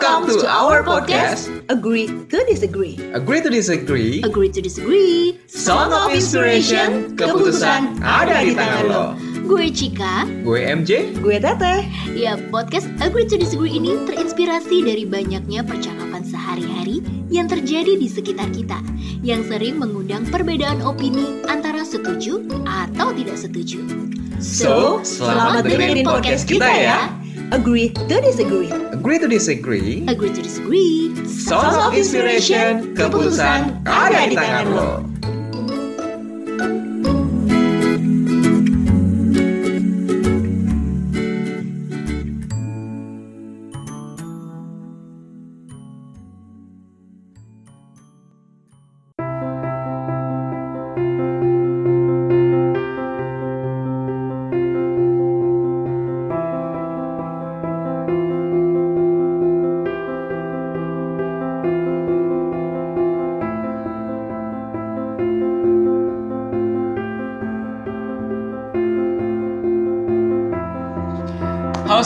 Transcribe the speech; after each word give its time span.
Welcome 0.00 0.32
to 0.32 0.48
our 0.48 0.80
podcast, 0.80 1.52
Agree 1.68 2.08
to 2.08 2.38
Disagree. 2.48 2.96
Agree 3.12 3.44
to 3.44 3.52
Disagree, 3.52 4.24
Agree 4.24 4.48
to 4.48 4.64
Disagree. 4.64 5.36
Song 5.44 5.92
of 5.92 6.16
Inspiration, 6.16 7.12
keputusan 7.20 8.00
ada 8.00 8.40
di 8.40 8.56
tangan 8.56 8.88
lo. 8.88 9.04
Gue 9.44 9.68
Cika. 9.68 10.24
Gue 10.40 10.64
MJ, 10.64 11.12
Gue 11.20 11.36
Teteh. 11.36 11.84
Ya, 12.16 12.40
podcast 12.48 12.88
Agree 13.04 13.28
to 13.28 13.36
Disagree 13.36 13.76
ini 13.76 14.00
terinspirasi 14.08 14.88
dari 14.88 15.04
banyaknya 15.04 15.60
percakapan 15.68 16.24
sehari-hari 16.24 17.04
yang 17.28 17.44
terjadi 17.44 18.00
di 18.00 18.08
sekitar 18.08 18.48
kita 18.56 18.80
yang 19.20 19.44
sering 19.44 19.76
mengundang 19.76 20.24
perbedaan 20.32 20.80
opini 20.80 21.44
antara 21.44 21.84
setuju 21.84 22.40
atau 22.64 23.12
tidak 23.12 23.36
setuju. 23.36 23.84
So, 24.40 25.04
selamat 25.04 25.68
dengerin 25.68 26.08
podcast 26.08 26.48
kita 26.48 26.72
ya. 26.72 27.19
Agree 27.52 27.90
to 27.90 28.20
Disagree. 28.22 28.70
Agree 28.94 29.18
to 29.18 29.26
Disagree, 29.26 30.06
Agree 30.06 30.32
to 30.32 30.40
Disagree. 30.42 31.10
Song 31.26 31.90
of 31.90 31.98
Inspiration, 31.98 32.94
keputusan 32.94 33.82
ada 33.90 34.30
di 34.30 34.38
tangan 34.38 35.09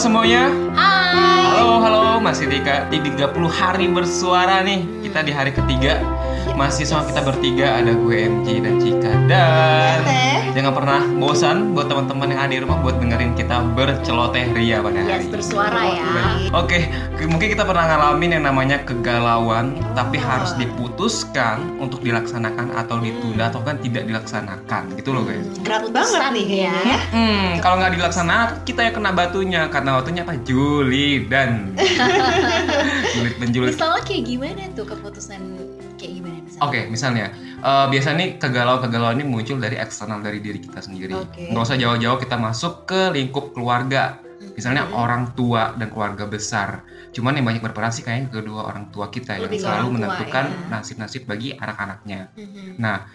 semuanya, 0.05 0.53
Hai. 0.77 1.49
halo 1.49 1.81
halo 1.81 2.21
masih 2.21 2.45
di, 2.45 2.61
di 2.93 2.99
30 3.17 3.25
hari 3.49 3.89
bersuara 3.89 4.61
nih. 4.61 4.85
Kita 5.01 5.25
di 5.25 5.33
hari 5.33 5.57
ketiga 5.57 5.97
masih 6.55 6.87
sama 6.87 7.03
kita 7.05 7.21
bertiga 7.21 7.67
ada 7.77 7.93
gue 7.93 8.17
MJ 8.25 8.49
dan 8.59 8.75
Cika 8.79 9.13
dan 9.27 9.99
jangan 10.53 10.71
pernah 10.73 11.01
bosan 11.17 11.75
buat 11.75 11.87
teman-teman 11.87 12.31
yang 12.31 12.41
ada 12.41 12.53
di 12.53 12.61
rumah 12.61 12.79
buat 12.79 12.95
dengerin 12.97 13.35
kita 13.35 13.75
berceloteh 13.75 14.55
ria 14.55 14.79
pada 14.79 14.95
hari 14.97 15.11
Yes, 15.11 15.25
ini. 15.25 15.33
bersuara 15.33 15.83
ya. 15.83 16.07
Oke, 16.55 16.79
ke- 17.13 17.27
mungkin 17.27 17.51
kita 17.51 17.65
pernah 17.65 17.85
ngalamin 17.85 18.39
yang 18.39 18.45
namanya 18.45 18.79
kegalauan, 18.81 19.75
tapi 19.93 20.15
harus 20.17 20.55
diputuskan 20.55 21.59
untuk 21.77 21.99
dilaksanakan 22.01 22.71
atau 22.77 22.97
ditunda 22.97 23.51
atau 23.51 23.59
kan 23.61 23.75
tidak 23.77 24.07
dilaksanakan, 24.07 24.95
gitu 24.95 25.11
loh 25.11 25.27
guys. 25.27 25.43
Berat 25.59 25.91
banget 25.91 26.23
nih 26.31 26.45
kayaknya 26.47 26.83
ya. 26.87 26.99
Hmm, 27.11 27.49
kalau 27.59 27.77
nggak 27.77 27.93
dilaksanakan 27.93 28.47
kita 28.63 28.81
yang 28.81 28.95
kena 28.95 29.11
batunya 29.11 29.63
karena 29.67 29.91
waktunya 29.99 30.23
apa? 30.23 30.39
Juli 30.41 31.09
dan 31.33 31.75
Julid 33.11 33.35
penjulit. 33.37 33.75
Misalnya 33.75 34.03
kayak 34.03 34.23
gimana 34.25 34.61
tuh 34.73 34.87
keputusan 34.87 35.41
kayak 36.61 36.87
gimana 36.87 36.93
misalnya? 36.93 37.27
Oke, 37.31 37.35
misalnya 37.35 37.61
eh, 37.65 37.87
biasanya 37.91 38.17
nih 38.21 38.31
kegalauan-kegalauan 38.39 39.17
ini 39.21 39.27
muncul 39.27 39.57
dari 39.59 39.77
eksternal 39.79 40.21
dari 40.23 40.39
diri 40.39 40.59
kita 40.63 40.81
sendiri. 40.81 41.15
Oke. 41.15 41.51
Nggak 41.51 41.63
usah 41.65 41.79
jauh-jauh 41.81 42.19
kita 42.21 42.37
masuk 42.39 42.87
ke 42.87 43.01
lingkup 43.11 43.51
keluarga. 43.57 44.23
Misalnya 44.55 44.87
orang 44.95 45.35
tua 45.35 45.75
dan 45.75 45.91
keluarga 45.91 46.31
besar. 46.31 46.87
Cuman 47.11 47.35
yang 47.35 47.47
banyak 47.47 47.63
berperan 47.63 47.91
sih 47.91 48.07
kayaknya 48.07 48.31
kedua 48.31 48.71
orang 48.71 48.91
tua 48.91 49.11
kita 49.11 49.39
yang 49.39 49.51
Lebih 49.51 49.59
ke 49.59 49.65
selalu 49.67 49.87
tua, 49.87 49.95
menentukan 49.99 50.45
ya. 50.47 50.59
nasib-nasib 50.71 51.23
bagi 51.27 51.49
anak-anaknya. 51.55 52.21
Mhm. 52.39 52.79
Nah, 52.79 53.07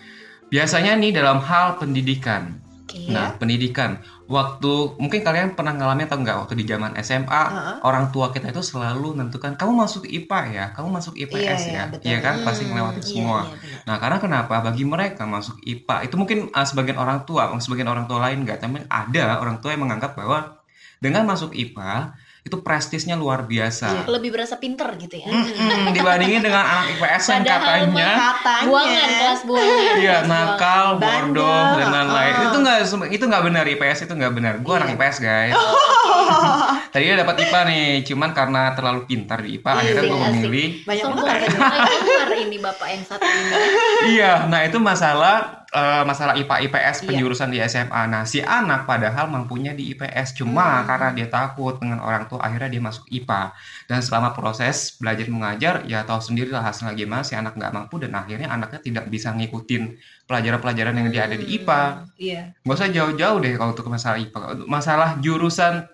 biasanya 0.51 0.95
nih 1.00 1.11
dalam 1.16 1.39
hal 1.44 1.79
pendidikan. 1.79 2.59
Oke. 2.83 3.07
Nah, 3.11 3.38
pendidikan. 3.38 4.01
Waktu 4.29 5.01
mungkin 5.01 5.25
kalian 5.25 5.57
pernah 5.57 5.73
ngalamin 5.73 6.06
atau 6.06 6.22
enggak 6.22 6.38
waktu 6.45 6.53
di 6.53 6.69
zaman 6.69 6.94
SMA, 7.01 7.25
Heeh. 7.50 7.75
orang 7.81 8.13
tua 8.13 8.29
kita 8.29 8.53
itu 8.53 8.62
selalu 8.62 9.17
menentukan 9.17 9.57
kamu 9.57 9.73
masuk 9.73 10.06
IPA 10.06 10.40
ya, 10.53 10.66
kamu 10.78 10.88
masuk 10.94 11.17
IPS 11.17 11.34
Iya, 11.34 11.57
iya, 11.66 11.84
ya. 11.90 11.97
Iya 12.06 12.17
kan 12.22 12.35
pasti 12.45 12.69
Hmm, 12.69 12.78
melewati 12.78 13.01
iya, 13.01 13.09
semua. 13.09 13.39
iya, 13.41 13.57
benar. 13.57 13.79
Nah, 13.89 13.95
karena 13.97 14.18
kenapa? 14.22 14.56
Bagi 14.62 14.85
mereka 14.85 15.25
masuk 15.25 15.57
IPA 15.66 15.95
itu 16.06 16.16
mungkin 16.22 16.38
uh, 16.53 16.62
sebagian 16.62 17.01
orang 17.01 17.25
tua, 17.25 17.50
sebagian 17.57 17.89
orang 17.89 18.06
tua 18.06 18.22
lain 18.22 18.45
enggak, 18.45 18.62
tapi 18.62 18.85
ada 18.85 19.41
orang 19.41 19.57
tua 19.57 19.73
yang 19.73 19.81
menganggap 19.81 20.13
bahwa 20.13 20.62
dengan 21.01 21.25
masuk 21.25 21.50
IPA 21.57 22.13
itu 22.39 22.55
prestisnya 22.59 23.13
luar 23.13 23.44
biasa. 23.44 24.07
Lebih 24.07 24.31
berasa 24.31 24.55
pinter 24.55 24.88
gitu 24.95 25.16
ya. 25.16 25.27
Mm-mm, 25.27 25.91
dibandingin 25.91 26.39
dengan 26.39 26.63
anak 26.63 26.85
IPS 26.94 27.23
yang 27.29 27.44
katanya 27.44 28.09
Katanya. 28.09 28.09
Buangan 28.66 29.09
kelas 29.13 29.41
buangan. 29.44 29.94
Iya, 29.97 30.17
nakal, 30.23 30.85
bodoh 30.97 31.63
dan 31.75 31.88
lain-lain. 31.89 32.33
ah. 32.33 32.45
Itu 32.47 32.57
nggak 32.57 32.77
itu 33.09 33.23
nggak 33.23 33.44
benar 33.44 33.63
IPS 33.66 34.00
itu 34.05 34.13
nggak 34.13 34.33
benar. 34.33 34.53
Gue 34.59 34.72
Iya. 34.72 34.79
anak 34.79 34.89
IPS 34.95 35.17
guys. 35.19 35.55
Tadinya 36.89 37.16
dapat 37.19 37.35
IPA 37.39 37.59
nih, 37.66 37.85
cuman 38.03 38.29
karena 38.31 38.73
terlalu 38.73 39.06
pintar 39.06 39.39
di 39.39 39.56
IPA, 39.56 39.69
Iya, 39.69 39.77
akhirnya 39.77 40.01
gue 40.01 40.17
asik. 40.17 40.29
memilih. 40.31 40.67
Banyak 40.83 41.06
banget. 41.06 41.39
Ini 42.50 42.57
bapak 42.57 42.88
yang 42.88 43.03
satu 43.03 43.25
ini. 43.25 43.56
iya, 44.09 44.47
nah 44.47 44.63
itu 44.63 44.79
masalah 44.79 45.67
eh, 45.69 46.02
masalah 46.02 46.34
IPA 46.34 46.56
IPS 46.66 46.97
Iya. 47.02 47.07
penjurusan 47.07 47.50
di 47.50 47.62
SMA. 47.62 48.02
Nah 48.07 48.25
si 48.25 48.41
anak 48.41 48.84
padahal 48.84 49.30
mampunya 49.30 49.72
di 49.72 49.94
IPS, 49.94 50.34
cuma 50.35 50.81
karena 50.84 51.13
dia 51.13 51.30
takut 51.30 51.78
dengan 51.78 52.02
orang 52.02 52.25
tua, 52.25 52.41
akhirnya 52.41 52.69
dia 52.69 52.81
masuk 52.81 53.06
IPA. 53.07 53.53
Dan 53.85 54.02
selama 54.02 54.34
proses 54.34 54.97
belajar 54.97 55.30
mengajar, 55.30 55.85
ya 55.85 56.02
tahu 56.02 56.18
sendiri 56.19 56.50
lah 56.50 56.66
hasilnya 56.66 56.94
gimana. 56.94 57.22
Si 57.22 57.38
anak 57.38 57.53
nggak 57.53 57.69
mampu 57.69 58.02
dan 58.02 58.18
akhirnya 58.18 58.50
anaknya 58.50 58.81
tidak 58.81 59.06
bisa 59.07 59.30
ngikutin 59.30 59.94
pelajaran-pelajaran 60.25 60.94
yang 60.96 61.09
dia 61.09 61.24
ada 61.25 61.35
di 61.35 61.46
IPA. 61.53 61.81
Iya. 62.18 62.41
Gak 62.62 62.75
usah 62.75 62.90
jauh-jauh 62.90 63.38
deh 63.38 63.53
kalau 63.53 63.72
untuk 63.74 63.90
masalah 63.90 64.18
IPA. 64.18 64.66
Masalah 64.66 65.09
jurusan 65.22 65.86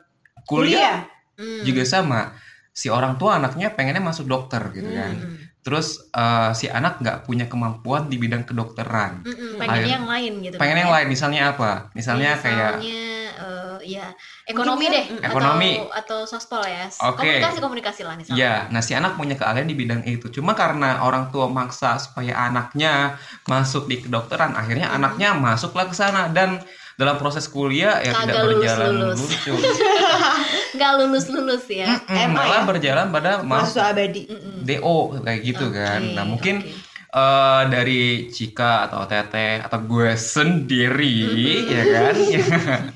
kuliah, 0.44 1.08
Hmm. 1.36 1.68
juga 1.68 1.84
sama. 1.84 2.32
Si 2.72 2.88
orang 2.88 3.16
tua 3.16 3.40
anaknya 3.40 3.72
pengennya 3.72 4.00
masuk 4.00 4.24
dokter 4.24 4.60
gitu 4.72 4.88
kan. 4.88 5.16
Hmm. 5.16 5.45
Terus 5.66 5.88
eh, 6.14 6.52
si 6.54 6.70
anak 6.70 7.02
nggak 7.02 7.26
punya 7.26 7.50
kemampuan 7.50 8.06
di 8.06 8.22
bidang 8.22 8.46
kedokteran. 8.46 9.26
Mm-mm, 9.26 9.58
pengen 9.58 9.90
yang 9.90 10.06
lain 10.06 10.34
gitu. 10.46 10.56
Pengen 10.62 10.78
kan 10.78 10.82
yang 10.86 10.92
ya. 10.94 10.96
lain, 11.02 11.08
misalnya 11.10 11.42
apa? 11.52 11.72
Misalnya 11.98 12.38
kayak 12.38 12.74
eh, 12.86 13.78
ya 13.86 14.14
ekonomi 14.46 14.86
Mungkin 14.86 14.98
deh 14.98 15.06
ya, 15.06 15.18
atau- 15.22 15.30
Ekonomi. 15.30 15.72
atau, 15.94 16.20
sospol 16.26 16.62
ya 16.66 16.86
Oke. 17.06 17.22
komunikasi 17.22 17.58
komunikasi 17.62 18.02
lah 18.02 18.14
misalnya 18.18 18.38
Ya, 18.38 18.54
nah 18.70 18.82
si 18.82 18.94
anak 18.94 19.14
punya 19.14 19.34
keahlian 19.34 19.66
di 19.66 19.74
bidang 19.74 20.02
itu. 20.06 20.30
Cuma 20.30 20.54
karena 20.54 21.02
orang 21.02 21.30
tua 21.30 21.46
maksa 21.50 21.98
supaya 21.98 22.34
anaknya 22.46 23.18
masuk 23.46 23.86
di 23.86 24.02
kedokteran, 24.02 24.54
akhirnya 24.54 24.90
Hmm. 24.90 24.98
anaknya 25.02 25.34
masuklah 25.34 25.86
ke 25.86 25.94
sana 25.94 26.30
dan 26.30 26.62
dalam 26.96 27.16
proses 27.16 27.46
kuliah 27.46 28.00
ya 28.00 28.12
Kagak 28.12 28.24
tidak 28.26 28.44
berjalan 28.48 28.92
lulus-lulus. 28.96 29.20
lucu. 29.20 29.54
nggak 30.76 30.92
lulus 30.98 31.26
lulus 31.28 31.66
ya 31.68 31.92
Mm, 32.02 32.16
Emang 32.22 32.36
malah 32.42 32.62
ya? 32.62 32.68
berjalan 32.68 33.06
pada 33.10 33.32
mas 33.40 33.68
Mahasiswa 33.68 33.84
abadi. 33.90 34.22
Mm-mm. 34.26 34.58
DO 34.62 34.98
kayak 35.22 35.42
gitu 35.42 35.66
kan. 35.70 36.00
Oke, 36.02 36.14
Nah, 36.14 36.24
mungkin 36.24 36.56
oke. 36.58 36.72
eh, 37.14 37.64
dari 37.68 38.02
Cika 38.28 38.88
atau 38.88 39.04
Teteh 39.04 39.60
atau 39.60 39.80
gue 39.82 40.10
sendiri 40.16 41.16
ya 41.66 41.84
kan 41.86 42.16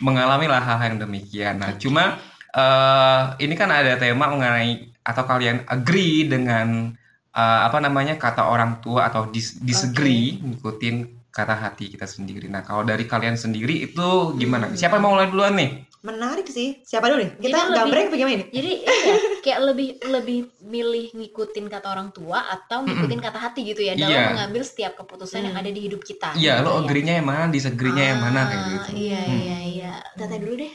mengalami 0.00 0.46
lah 0.46 0.60
hal 0.60 0.78
yang 0.86 0.98
demikian. 1.00 1.58
Nah, 1.58 1.74
cuma 1.74 2.16
eh, 2.50 3.22
ini 3.40 3.54
kan 3.54 3.68
ada 3.68 3.94
tema 3.94 4.26
mengenai 4.26 4.90
atau 5.00 5.24
kalian 5.24 5.66
agree 5.66 6.24
dengan 6.24 6.94
eh, 7.30 7.60
apa 7.62 7.78
namanya 7.78 8.14
kata 8.14 8.46
orang 8.46 8.78
tua 8.78 9.06
atau 9.06 9.26
dis- 9.26 9.58
disagree 9.58 10.38
ngikutin 10.38 11.19
kata 11.30 11.54
hati 11.54 11.88
kita 11.88 12.04
sendiri. 12.04 12.46
Nah, 12.46 12.60
kalau 12.60 12.82
dari 12.82 13.04
kalian 13.04 13.34
sendiri 13.34 13.82
itu 13.84 14.08
gimana? 14.34 14.70
Siapa 14.72 14.96
yang 14.96 15.02
mau 15.02 15.14
mulai 15.14 15.26
duluan 15.26 15.54
nih? 15.54 15.70
Menarik 16.00 16.48
sih. 16.48 16.80
Siapa 16.80 17.06
dulu 17.06 17.20
nih? 17.20 17.30
Jadi 17.36 17.44
Kita 17.46 17.60
lebih- 17.62 17.76
gambreng 17.76 18.06
apa 18.06 18.16
gimana 18.16 18.34
nih? 18.34 18.48
jadi 18.50 18.72
iya, 19.04 19.14
kayak 19.40 19.60
lebih 19.62 19.88
lebih 20.02 20.38
milih 20.62 21.06
ngikutin 21.12 21.66
kata 21.66 21.86
orang 21.88 22.08
tua 22.10 22.38
atau 22.46 22.82
ngikutin 22.82 23.20
kata 23.20 23.38
hati 23.38 23.60
gitu 23.64 23.80
ya 23.80 23.92
dalam 23.94 24.10
Iya. 24.10 24.28
mengambil 24.30 24.62
setiap 24.62 24.92
keputusan 24.96 25.40
yang 25.42 25.52
Hmm. 25.52 25.62
ada 25.62 25.70
di 25.70 25.80
hidup 25.80 26.00
kita 26.00 26.32
Iya, 26.34 26.56
gitu 26.56 26.64
lo 26.64 26.70
ya. 26.70 26.78
agree-nya 26.82 27.14
yang 27.14 27.28
mana, 27.28 27.44
disagree-nya 27.46 28.04
yang 28.08 28.20
mana 28.22 28.40
kayak 28.44 28.58
Ah, 28.58 28.70
gitu. 28.70 28.88
iya 28.98 29.20
Hmm. 29.20 29.38
iya 29.38 29.58
iya 29.62 29.92
Teteh 30.14 30.38
dulu 30.38 30.54
deh 30.58 30.72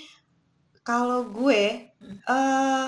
Kalau 0.80 1.26
gue 1.26 1.62
eh 2.24 2.88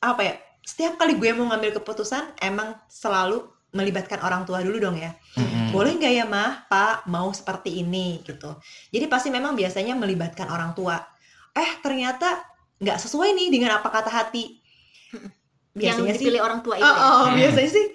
apa 0.00 0.20
ya? 0.22 0.34
Setiap 0.62 0.94
kali 0.96 1.18
gue 1.18 1.30
mau 1.32 1.50
ngambil 1.50 1.74
keputusan 1.74 2.38
emang 2.38 2.78
selalu 2.86 3.42
melibatkan 3.70 4.18
orang 4.20 4.42
tua 4.42 4.60
dulu 4.60 4.78
dong 4.78 4.98
ya. 4.98 5.14
Mm-mm. 5.38 5.70
Boleh 5.70 5.94
nggak 5.94 6.12
ya 6.12 6.24
mah, 6.26 6.66
pak 6.66 7.06
mau 7.06 7.30
seperti 7.30 7.80
ini 7.80 8.18
gitu. 8.22 8.58
Jadi 8.90 9.06
pasti 9.06 9.28
memang 9.30 9.54
biasanya 9.54 9.94
melibatkan 9.94 10.50
orang 10.50 10.74
tua. 10.74 10.98
Eh 11.52 11.70
ternyata 11.78 12.42
nggak 12.78 12.98
sesuai 12.98 13.30
nih 13.32 13.48
dengan 13.50 13.78
apa 13.78 13.88
kata 13.88 14.10
hati. 14.10 14.58
yang 15.70 15.94
Biasanya 16.02 16.14
sih. 16.18 16.24
dipilih 16.26 16.42
orang 16.42 16.60
tua 16.60 16.74
itu 16.76 16.82
Oh, 16.82 16.90
ya? 16.90 16.98
oh, 16.98 17.24
Hmm. 17.30 17.36
biasanya 17.38 17.70
sih. 17.70 17.86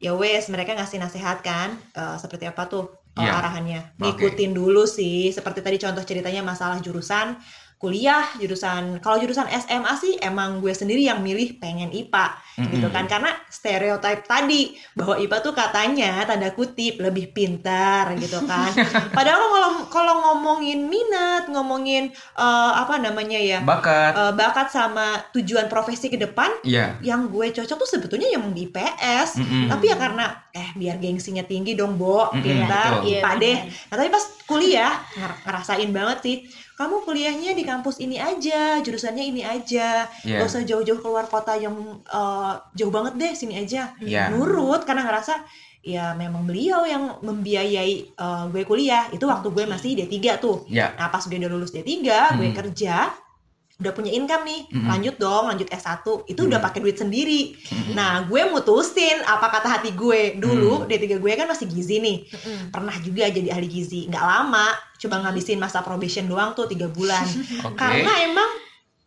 Ya 0.00 0.12
wes 0.16 0.48
mereka 0.48 0.74
ngasih 0.74 0.98
nasihat 0.98 1.38
kan. 1.40 1.78
eh, 1.94 2.16
seperti 2.18 2.48
apa 2.48 2.66
tuh 2.66 2.90
eh, 3.14 3.22
Iya. 3.22 3.38
arahannya. 3.38 3.80
Ngikutin 3.98 4.50
dulu 4.50 4.82
sih. 4.82 5.30
Seperti 5.30 5.62
tadi 5.62 5.78
contoh 5.78 6.02
ceritanya 6.02 6.42
masalah 6.42 6.82
jurusan. 6.82 7.38
Kuliah 7.80 8.28
jurusan 8.36 9.00
kalau 9.00 9.16
jurusan 9.16 9.48
SMA 9.48 9.88
sih 9.96 10.20
emang 10.20 10.60
gue 10.60 10.68
sendiri 10.70 11.00
yang 11.00 11.18
milih 11.18 11.56
pengen 11.56 11.88
IPA 11.88 12.26
gitu 12.68 12.76
Mm-mm. 12.82 12.92
kan 12.92 13.04
karena 13.06 13.32
stereotip 13.48 14.20
tadi 14.22 14.62
bahwa 14.92 15.16
IPA 15.16 15.36
tuh 15.40 15.54
katanya 15.54 16.20
tanda 16.22 16.52
kutip 16.52 17.00
lebih 17.00 17.32
pintar 17.32 18.12
gitu 18.14 18.44
kan 18.44 18.68
padahal 19.16 19.40
kalau 19.40 19.70
kalau 19.88 20.14
ngomongin 20.20 20.84
minat 20.84 21.48
ngomongin 21.48 22.12
eh, 22.36 22.72
apa 22.76 22.98
namanya 22.98 23.40
ya 23.40 23.58
Bakat. 23.60 24.12
eh, 24.12 24.32
bakat 24.34 24.68
sama 24.68 25.06
tujuan 25.32 25.64
profesi 25.66 26.06
ke 26.06 26.18
depan 26.18 26.52
Iya. 26.60 27.00
yang 27.00 27.26
gue 27.26 27.48
cocok 27.50 27.76
tuh 27.78 27.88
sebetulnya 27.88 28.28
yang 28.28 28.44
di 28.50 28.68
IPS 28.68 29.40
Mm-mm. 29.40 29.72
tapi 29.72 29.88
ya 29.88 29.96
karena 29.96 30.28
eh 30.52 30.68
biar 30.74 30.98
gengsinya 30.98 31.42
tinggi 31.42 31.72
dong 31.72 31.96
Bo 31.96 32.28
pintar 32.34 33.00
betul. 33.00 33.08
Iya, 33.08 33.18
IPA 33.18 33.30
deh 33.38 33.58
nah 33.88 33.96
tapi 33.96 34.08
pas 34.10 34.24
kuliah 34.44 34.92
nger- 35.14 35.40
ngerasain 35.42 35.90
banget 35.90 36.18
sih 36.20 36.36
kamu 36.80 37.04
kuliahnya 37.04 37.52
di 37.52 37.60
kampus 37.60 38.00
ini 38.00 38.16
aja 38.16 38.80
jurusannya 38.80 39.20
ini 39.22 39.44
aja 39.44 40.08
Iya. 40.24 40.40
gak 40.40 40.48
usah 40.48 40.64
jauh-jauh 40.64 40.96
keluar 40.98 41.28
kota 41.28 41.52
yang 41.54 41.76
eh, 42.02 42.52
jauh 42.72 42.88
banget 42.88 43.14
deh 43.14 43.32
sini 43.34 43.60
aja 43.60 43.92
Iya. 44.00 44.32
nurut 44.32 44.80
karena 44.82 45.04
ngerasa 45.04 45.44
ya 45.80 46.12
memang 46.12 46.44
beliau 46.44 46.84
yang 46.84 47.20
membiayai 47.20 47.94
eh, 48.10 48.44
gue 48.48 48.62
kuliah 48.64 49.08
itu 49.10 49.24
waktu 49.24 49.48
gue 49.48 49.64
masih 49.66 49.92
D3 49.94 50.16
tuh 50.36 50.64
Iya. 50.66 50.96
Nah 50.96 51.08
pas 51.08 51.20
gue 51.20 51.36
udah 51.36 51.50
lulus 51.50 51.70
D3, 51.70 51.84
gue 52.34 52.48
Hmm. 52.48 52.56
kerja, 52.56 53.12
udah 53.80 53.92
punya 53.92 54.12
income 54.12 54.44
nih, 54.44 54.60
Hmm. 54.68 54.86
lanjut 54.86 55.16
dong, 55.16 55.48
lanjut 55.48 55.66
S1, 55.66 56.04
itu 56.28 56.40
udah 56.44 56.60
Hmm. 56.60 56.66
pakai 56.68 56.78
duit 56.78 56.94
sendiri. 56.94 57.56
Hmm. 57.66 57.96
Nah 57.96 58.12
gue 58.22 58.42
mutusin 58.46 59.24
apa 59.24 59.48
kata 59.48 59.80
hati 59.80 59.90
gue, 59.92 60.36
dulu 60.36 60.84
Hmm. 60.84 60.86
D3 60.86 61.16
gue 61.16 61.32
kan 61.34 61.48
masih 61.48 61.64
gizi 61.64 61.96
nih, 61.98 62.28
Mm-mm. 62.28 62.58
pernah 62.68 62.92
juga 62.96 63.24
jadi 63.26 63.48
ahli 63.50 63.66
gizi, 63.66 64.04
nggak 64.06 64.20
lama, 64.20 64.68
coba 64.94 65.16
ngabisin 65.24 65.56
masa 65.56 65.80
probation 65.80 66.24
doang 66.24 66.52
tuh 66.52 66.64
tiga 66.64 66.86
bulan. 66.86 67.24
Oke. 67.66 67.74
Karena 67.74 68.12
emang 68.20 68.50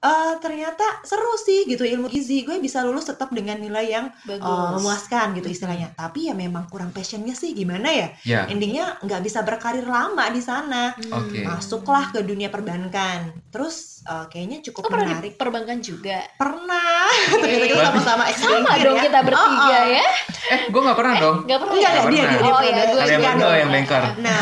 eh, 0.03 0.33
ternyata 0.37 0.83
seru 1.01 1.33
sih 1.37 1.63
gitu 1.65 1.81
ilmu 1.81 2.05
gizi, 2.05 2.43
gue 2.43 2.59
bisa 2.59 2.81
lulus 2.81 3.05
tetap 3.05 3.31
dengan 3.31 3.55
nilai 3.55 3.87
yang 3.87 4.05
eh, 4.21 4.35
Bagus. 4.35 4.71
memuaskan 4.75 5.33
gitu 5.33 5.47
istilahnya. 5.47 5.91
Tapi 5.93 6.27
ya 6.27 6.33
memang 6.33 6.67
kurang 6.67 6.91
passionnya 6.91 7.33
sih 7.33 7.51
gimana 7.51 7.87
ya, 7.87 8.07
Ya. 8.23 8.41
endingnya 8.45 8.99
nggak 8.99 9.21
bisa 9.21 9.39
berkarir 9.41 9.83
lama 9.83 10.27
di 10.27 10.39
sana 10.39 10.91
Oke. 11.09 11.41
masuklah 11.41 12.09
ke 12.09 12.21
dunia 12.21 12.47
perbankan 12.47 13.31
terus 13.47 14.03
eh, 14.03 14.25
kayaknya 14.27 14.59
Oh, 14.59 14.65
cukup 14.65 14.81
pernah 14.89 14.99
di 15.01 15.11
menarik 15.13 15.33
perbankan 15.35 15.77
juga. 15.79 16.19
pernah 16.35 17.07
ternyata 17.33 17.65
kita 17.65 17.83
sama-sama 17.85 18.23
Sama 18.29 18.71
dong 18.77 18.97
ya. 18.97 19.03
kita 19.03 19.19
bertiga 19.21 19.61
Oh, 19.63 19.71
oh. 19.71 19.85
ya. 19.87 20.05
Eh, 20.43 20.59
gue 20.67 20.81
nggak 20.81 20.97
pernah 20.97 21.15
dong. 21.17 21.37
Enggak 21.43 21.59
pernah 21.61 21.73
ya? 21.73 21.79
enggak, 21.79 22.03
dia, 22.03 22.23
dia, 22.23 22.23
dia 22.33 22.43
Oh 22.43 22.59
pernah. 22.59 22.63
ya, 22.65 22.83
gue 22.83 23.01
Iya 23.03 23.31
dong. 23.33 23.55
yang 23.55 23.71
banker. 23.71 24.03
nah 24.19 24.39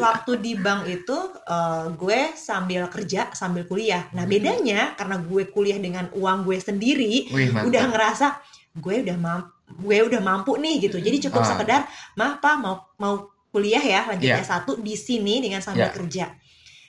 waktu 0.00 0.32
di 0.38 0.52
bank 0.54 0.80
itu 0.86 1.18
eh, 1.44 1.84
gue 1.92 2.20
sambil 2.32 2.82
kerja 2.88 3.20
sambil 3.32 3.62
kuliah 3.64 4.08
nah 4.10 4.24
bedanya 4.24 4.94
karena 5.02 5.18
gue 5.18 5.42
kuliah 5.46 5.76
dengan 5.76 6.06
uang 6.12 6.38
gue 6.44 6.56
sendiri 6.56 7.26
Wih, 7.28 7.50
mantap. 7.50 7.66
udah 7.66 7.82
ngerasa 7.90 8.26
gue 8.72 8.94
udah 9.02 9.18
mampu 9.18 9.50
gue 9.74 9.96
udah 10.04 10.20
mampu 10.20 10.52
nih 10.56 10.74
gitu 10.80 10.96
jadi 10.96 11.18
cukup 11.22 11.42
Ah. 11.42 11.48
sekedar 11.50 11.80
mah 12.14 12.38
pak 12.38 12.54
mau 12.56 12.78
mau 12.96 13.14
kuliah 13.48 13.80
ya 13.80 14.06
lanjut 14.06 14.28
Iya. 14.28 14.40
S1 14.40 14.78
di 14.78 14.94
sini 14.94 15.40
dengan 15.40 15.58
sambil 15.58 15.88
Iya. 15.88 15.92
kerja 15.92 16.26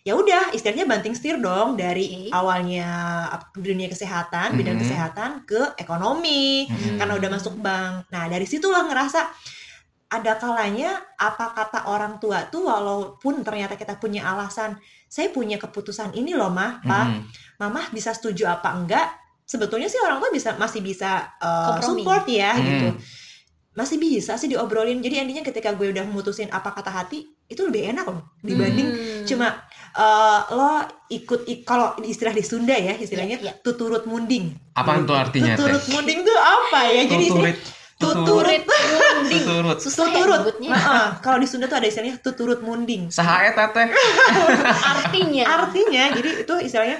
ya 0.01 0.13
udah 0.13 0.51
istilahnya 0.51 0.83
banting 0.83 1.11
setir 1.11 1.39
dong 1.39 1.73
dari 1.73 2.27
awalnya 2.29 2.87
dunia 3.53 3.87
kesehatan 3.87 4.53
bidang 4.53 4.75
Mhm. 4.75 4.83
kesehatan 4.83 5.29
ke 5.43 5.75
ekonomi 5.77 6.67
Hmm. 6.67 6.99
karena 6.99 7.13
udah 7.15 7.29
masuk 7.31 7.55
bank 7.57 8.07
nah 8.09 8.27
dari 8.27 8.43
situlah 8.43 8.83
ngerasa 8.83 9.31
ada 10.13 10.37
kalanya 10.37 10.93
apa 11.15 11.51
kata 11.51 11.89
orang 11.89 12.17
tua 12.17 12.45
tuh 12.45 12.63
walaupun 12.63 13.41
ternyata 13.41 13.73
kita 13.73 13.97
punya 13.97 14.21
alasan 14.23 14.77
saya 15.07 15.27
punya 15.27 15.57
keputusan 15.57 16.13
ini 16.13 16.33
loh 16.33 16.49
mah 16.49 16.79
pak 16.79 17.05
Mm-mm. 17.07 17.21
mamah 17.57 17.89
bisa 17.89 18.13
setuju 18.13 18.45
apa 18.47 18.69
enggak 18.71 19.09
sebetulnya 19.43 19.85
sih 19.85 19.97
orang 19.97 20.17
tua 20.17 20.29
bisa 20.29 20.53
masih 20.55 20.79
bisa 20.79 21.33
uh, 21.35 21.75
Kompromi. 21.75 22.01
support 22.01 22.25
ya 22.27 22.53
Hmm. 22.53 22.63
gitu 22.63 22.89
masih 23.73 23.97
bisa 23.97 24.37
sih 24.37 24.45
diobrolin 24.45 25.01
jadi 25.01 25.19
intinya 25.19 25.41
ketika 25.41 25.73
gue 25.73 25.89
udah 25.89 26.05
memutusin 26.05 26.45
apa 26.47 26.69
kata 26.71 26.93
hati 26.93 27.25
itu 27.43 27.61
lebih 27.63 27.89
enak 27.89 28.05
loh 28.05 28.21
dibanding 28.39 28.85
Hmm. 28.85 29.25
cuma 29.25 29.47
uh, 29.91 30.39
lo 30.47 30.71
ikut 31.09 31.41
ik- 31.43 31.63
kalau 31.63 31.97
istilah 31.99 32.31
di 32.31 32.41
Sunda 32.41 32.73
ya 32.73 32.93
istilahnya 32.93 33.41
Iya, 33.41 33.49
iya. 33.49 33.53
tuturut 33.59 34.05
munding 34.05 34.53
Apaan 34.73 35.03
tuh 35.03 35.13
artinya, 35.13 35.53
tuturut 35.53 35.77
Teh? 35.79 35.89
munding 35.89 36.21
tuh 36.21 36.37
apa 36.37 36.79
ya 36.87 37.01
jadi 37.07 37.25
Tuturit. 37.27 37.57
Tuturut 38.05 38.61
Munding. 38.63 39.41
Tuturut. 39.41 39.77
Susah 39.79 40.05
tuturut. 40.05 40.41
Heeh, 40.59 41.07
kalau 41.19 41.37
di 41.37 41.47
Sunda 41.47 41.65
tuh 41.65 41.77
ada 41.77 41.85
istilahnya 41.85 42.19
tuturut 42.19 42.59
munding 42.59 43.07
Sahae 43.09 43.49
teteh. 43.49 43.87
Artinya. 44.93 45.45
artinya 45.45 46.03
jadi 46.11 46.29
itu 46.41 46.53
istilahnya 46.59 46.97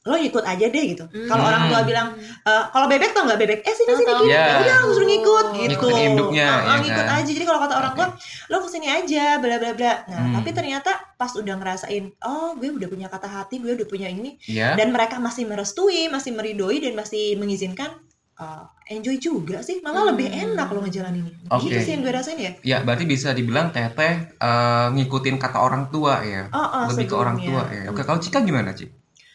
lo 0.00 0.16
ikut 0.16 0.40
aja 0.42 0.64
deh 0.64 0.84
gitu 0.86 1.04
kalau 1.28 1.44
Hmm. 1.44 1.50
orang 1.50 1.62
tua 1.68 1.80
bilang 1.84 2.08
"Eh, 2.16 2.64
kalau 2.72 2.88
bebek 2.88 3.12
tau 3.12 3.28
nggak 3.28 3.36
bebek 3.36 3.60
eh 3.60 3.68
sini 3.70 3.92
sini 3.94 4.08
gini 4.10 4.32
Iya. 4.32 4.44
udah 4.56 4.76
langsung 4.80 5.04
ngikut 5.04 5.46
gitu 5.52 5.68
Ngikutin 5.76 6.08
induknya, 6.08 6.46
Ah, 6.46 6.56
ah, 6.56 6.64
ya 6.64 6.80
ngikut 6.80 7.04
kan? 7.04 7.18
aja 7.20 7.30
jadi 7.30 7.44
kalau 7.44 7.60
kata 7.60 7.74
orang 7.76 7.92
tua 7.92 8.06
lo 8.48 8.56
ke 8.58 8.68
sini 8.70 8.86
aja 8.88 9.24
bla 9.36 9.56
bla 9.60 9.70
bla 9.76 9.94
nah 10.06 10.18
Hmm. 10.18 10.34
tapi 10.34 10.48
ternyata 10.50 10.90
pas 11.14 11.28
udah 11.30 11.52
ngerasain 11.54 12.04
oh 12.18 12.56
gue 12.56 12.72
udah 12.72 12.88
punya 12.88 13.06
kata 13.06 13.28
hati 13.28 13.60
gue 13.60 13.76
udah 13.76 13.84
punya 13.84 14.08
ini 14.08 14.40
Ya. 14.42 14.72
dan 14.72 14.88
mereka 14.88 15.20
masih 15.20 15.44
merestui 15.44 16.08
masih 16.08 16.32
meridoi 16.32 16.80
dan 16.80 16.96
masih 16.96 17.36
mengizinkan 17.36 17.92
eh, 18.40 18.64
enjoy 18.90 19.16
juga 19.16 19.60
sih 19.60 19.78
malah 19.78 20.02
Hmm. 20.02 20.10
lebih 20.10 20.28
enak 20.28 20.66
lo 20.66 20.80
ngejalanin 20.80 21.22
ini 21.22 21.46
Oke. 21.46 21.68
gitu 21.68 21.78
sih 21.78 21.92
yang 21.92 22.02
gue 22.02 22.10
rasain 22.10 22.38
ya 22.38 22.52
Ya, 22.62 22.78
berarti 22.80 23.04
bisa 23.04 23.30
dibilang 23.30 23.68
teteh 23.68 24.14
eh, 24.34 24.86
ngikutin 24.90 25.36
kata 25.36 25.58
orang 25.58 25.88
tua 25.88 26.20
ya. 26.22 26.48
oh, 26.48 26.58
oh, 26.58 26.84
Lebih 26.88 27.06
ke 27.06 27.14
orang 27.14 27.36
tua 27.36 27.60
sebelumnya. 27.62 27.84
ya. 27.84 27.90
Oke, 27.90 28.02
kalau 28.02 28.18
Cika 28.18 28.40
gimana, 28.40 28.72
Cik? 28.72 28.90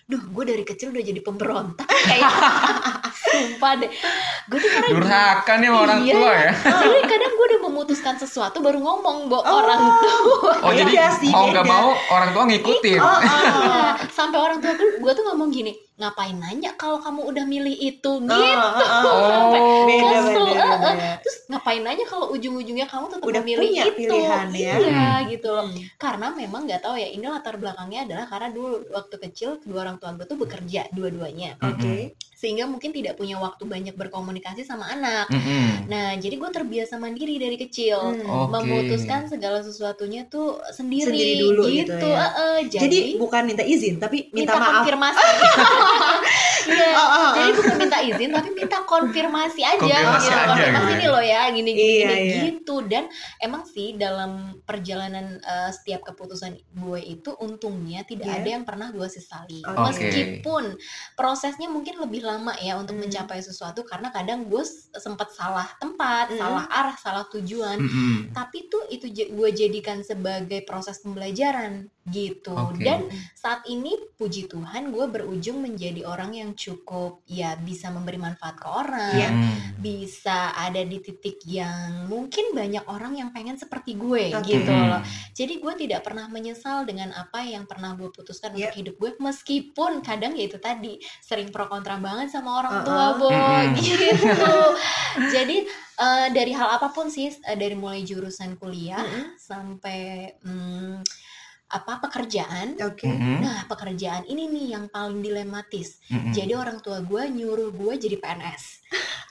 Duh, 0.05 0.21
gue 0.21 0.43
dari 0.45 0.61
kecil 0.61 0.89
udah 0.89 1.01
jadi 1.01 1.17
pemberontak 1.19 1.89
kayak 1.89 2.29
sumpah 3.25 3.73
deh. 3.75 3.89
Gue 4.45 4.57
tuh 4.57 4.69
karena 4.69 4.87
Durhaka 4.91 5.53
nih 5.55 5.67
sama 5.67 5.79
orang 5.81 5.99
Iya. 6.01 6.13
tua 6.13 6.31
ya. 6.35 6.51
Jadi 6.55 7.01
kadang 7.03 7.31
gue 7.31 7.45
udah 7.47 7.61
memutuskan 7.63 8.15
sesuatu 8.15 8.57
baru 8.59 8.77
ngomong 8.77 9.17
bo 9.25 9.37
Oh. 9.37 9.57
orang 9.57 9.81
tua. 9.97 10.53
Oh, 10.61 10.71
jadi 10.71 10.91
Beda 10.91 11.07
sih, 11.15 11.29
mau 11.29 11.45
nggak 11.47 11.61
beda. 11.61 11.73
mau 11.73 11.87
orang 12.09 12.29
tua 12.31 12.43
ngikutin. 12.45 12.99
oh, 12.99 13.07
oh. 13.07 13.19
Iya, 13.19 13.79
sampai 14.07 14.37
orang 14.39 14.57
tua 14.59 14.73
gue, 14.73 14.89
gue 14.97 15.11
tuh 15.11 15.23
ngomong 15.23 15.49
gini, 15.49 15.71
ngapain 15.95 16.35
nanya 16.35 16.71
kalau 16.73 16.97
kamu 16.97 17.21
udah 17.25 17.43
milih 17.43 17.73
itu 17.73 18.11
gitu. 18.19 18.29
Oh, 18.29 18.71
oh, 18.75 19.05
oh. 19.07 19.25
Sampai 19.25 19.59
beda 19.85 20.17
kesel, 20.21 20.43
beda 20.45 20.61
eh. 20.61 20.77
beda 20.77 21.11
Terus 21.19 21.37
ngapain 21.47 21.81
nanya 21.81 22.05
kalau 22.05 22.25
ujung-ujungnya 22.29 22.85
kamu 22.85 23.05
tetap 23.07 23.23
Udah 23.23 23.41
memilih 23.41 23.65
punya 23.65 23.83
itu. 23.83 23.97
pilihan 23.97 24.47
ya. 24.51 24.73
Iya, 24.75 25.09
Hmm. 25.15 25.25
gitu 25.27 25.47
loh. 25.49 25.65
Karena 25.95 26.27
memang 26.31 26.61
nggak 26.65 26.81
tahu 26.81 26.95
ya, 26.95 27.07
ini 27.07 27.25
latar 27.25 27.55
belakangnya 27.55 28.05
adalah 28.05 28.25
karena 28.25 28.49
dulu 28.49 28.65
waktu 28.89 29.15
kecil 29.19 29.49
kedua 29.57 29.83
orang 29.83 29.97
tua 29.97 30.13
gue 30.13 30.25
tuh 30.25 30.37
bekerja 30.37 30.85
dua-duanya. 30.91 31.57
Oke. 31.59 32.13
Sehingga 32.35 32.67
mungkin 32.67 32.91
tidak 32.91 33.15
punya 33.15 33.39
waktu 33.39 33.63
banyak 33.63 33.95
berkomunikasi 33.95 34.34
sama 34.65 34.89
anak. 34.89 35.29
Mm-mm. 35.29 35.85
Nah, 35.87 36.17
jadi 36.17 36.35
gue 36.35 36.49
terbiasa 36.49 36.97
mandiri 36.97 37.37
dari 37.37 37.55
kecil. 37.55 37.99
Hmm. 38.17 38.49
Oke. 38.49 38.65
Memutuskan 38.65 39.27
segala 39.27 39.61
sesuatunya 39.61 40.25
tuh 40.25 40.57
sendiri, 40.71 41.07
Sendiri 41.13 41.33
dulu 41.39 41.63
gitu 41.69 41.93
gitu. 41.93 42.07
ya. 42.09 42.17
eh, 42.17 42.31
eh. 42.33 42.57
Jadi, 42.67 42.81
jadi, 42.81 42.99
bukan 43.15 43.41
minta 43.45 43.63
izin 43.63 43.95
tapi 43.95 44.27
minta, 44.29 44.51
minta, 44.51 44.53
maaf. 44.57 44.73
konfirmasi. 44.83 45.23
Iya. 46.65 46.97
Oh, 46.97 47.05
oh, 47.05 47.21
oh. 47.29 47.33
Jadi 47.37 47.51
bukan 47.61 47.75
minta 47.77 47.97
izin 48.01 48.29
tapi 48.33 48.49
minta 48.49 48.81
konfirmasi 48.81 49.61
aja 49.61 49.77
Konfirmasi 49.77 50.25
gitu. 50.25 50.33
aja 50.33 50.45
konfirmasi 50.49 50.81
gitu 50.81 50.89
ya. 50.89 50.97
nih 50.97 51.09
lo 51.13 51.21
ya 51.21 51.41
gini 51.53 51.69
gini, 51.69 51.85
Iya, 51.85 52.09
gini 52.09 52.25
iya. 52.25 52.41
gitu 52.49 52.75
dan 52.89 53.03
emang 53.37 53.63
sih 53.69 53.93
dalam 53.93 54.31
perjalanan 54.65 55.37
eh, 55.37 55.69
setiap 55.69 56.01
keputusan 56.09 56.57
gue 56.57 56.99
itu 57.05 57.37
untungnya 57.37 58.01
tidak 58.01 58.33
Iya. 58.33 58.37
ada 58.41 58.49
yang 58.49 58.63
pernah 58.65 58.89
gue 58.89 59.05
sesali. 59.05 59.61
Oke. 59.61 59.77
Meskipun 59.77 60.63
prosesnya 61.13 61.69
mungkin 61.69 62.01
lebih 62.01 62.25
lama 62.25 62.57
ya 62.57 62.81
untuk 62.81 62.97
Hmm. 62.97 63.05
mencapai 63.05 63.45
sesuatu 63.45 63.85
karena 63.85 64.09
kadang 64.09 64.24
gue 64.49 64.65
s- 64.65 64.89
sempat 64.97 65.29
salah 65.29 65.69
tempat, 65.77 66.33
Hmm. 66.33 66.39
salah 66.41 66.65
arah, 66.67 66.97
salah 66.97 67.25
tujuan. 67.29 67.77
Mm-mm. 67.77 68.33
Tapi 68.33 68.65
tuh 68.65 68.89
itu 68.89 69.05
gue 69.07 69.49
jadikan 69.53 70.01
sebagai 70.01 70.65
proses 70.65 70.97
pembelajaran 70.99 71.85
gitu. 72.05 72.53
Oke. 72.53 72.85
Dan 72.85 73.09
saat 73.33 73.65
ini 73.65 73.97
puji 74.13 74.45
Tuhan 74.45 74.93
gue 74.93 75.05
berujung 75.09 75.57
menjadi 75.57 76.05
orang 76.05 76.37
yang 76.37 76.53
cukup 76.53 77.25
ya 77.25 77.57
bisa 77.57 77.89
memberi 77.89 78.21
manfaat 78.21 78.61
ke 78.61 78.67
orang. 78.69 79.13
Iya. 79.17 79.29
Mm. 79.33 79.55
Bisa 79.81 80.53
ada 80.53 80.81
di 80.85 81.01
titik 81.01 81.41
yang 81.49 82.05
mungkin 82.05 82.53
banyak 82.53 82.85
orang 82.85 83.17
yang 83.17 83.29
pengen 83.33 83.57
seperti 83.57 83.97
gue 83.97 84.37
Oke. 84.37 84.45
gitu 84.45 84.69
Mm. 84.69 84.85
loh. 84.93 85.01
Jadi 85.33 85.53
gue 85.57 85.73
tidak 85.81 86.05
pernah 86.05 86.29
menyesal 86.29 86.85
dengan 86.85 87.09
apa 87.11 87.41
yang 87.41 87.65
pernah 87.65 87.97
gue 87.97 88.13
putuskan 88.13 88.53
Iya. 88.53 88.69
untuk 88.69 88.75
hidup 88.77 88.95
gue 89.01 89.11
meskipun 89.17 90.05
kadang 90.05 90.37
ya 90.37 90.45
itu 90.45 90.61
tadi 90.61 91.01
sering 91.25 91.49
pro 91.49 91.65
kontra 91.65 91.97
banget 91.97 92.29
sama 92.29 92.61
orang 92.61 92.73
Uh-uh. 92.81 92.85
tua, 92.85 93.07
Bo, 93.17 93.29
Mm-mm. 93.33 93.73
gitu. 93.81 94.53
Jadi 95.35 95.57
eh, 95.95 96.27
dari 96.29 96.51
hal 96.53 96.77
apa 96.77 96.93
pun 96.93 97.09
sih 97.09 97.33
eh, 97.33 97.57
dari 97.57 97.73
mulai 97.73 98.05
jurusan 98.05 98.59
kuliah 98.59 99.01
Mm-mm. 99.01 99.39
sampai 99.39 100.29
hmm, 100.43 101.01
apa 101.65 101.97
pekerjaan. 101.97 102.77
Oke. 102.85 103.09
Mm-mm. 103.09 103.41
Nah, 103.41 103.65
pekerjaan 103.65 104.23
ini 104.29 104.45
nih 104.45 104.67
yang 104.77 104.85
paling 104.87 105.19
dilematis. 105.19 105.97
Mm-mm. 106.13 106.31
Jadi 106.31 106.53
orang 106.53 106.77
tua 106.79 107.01
gue 107.01 107.23
nyuruh 107.25 107.73
gue 107.73 107.93
jadi 107.97 108.17
PNS. 108.21 108.63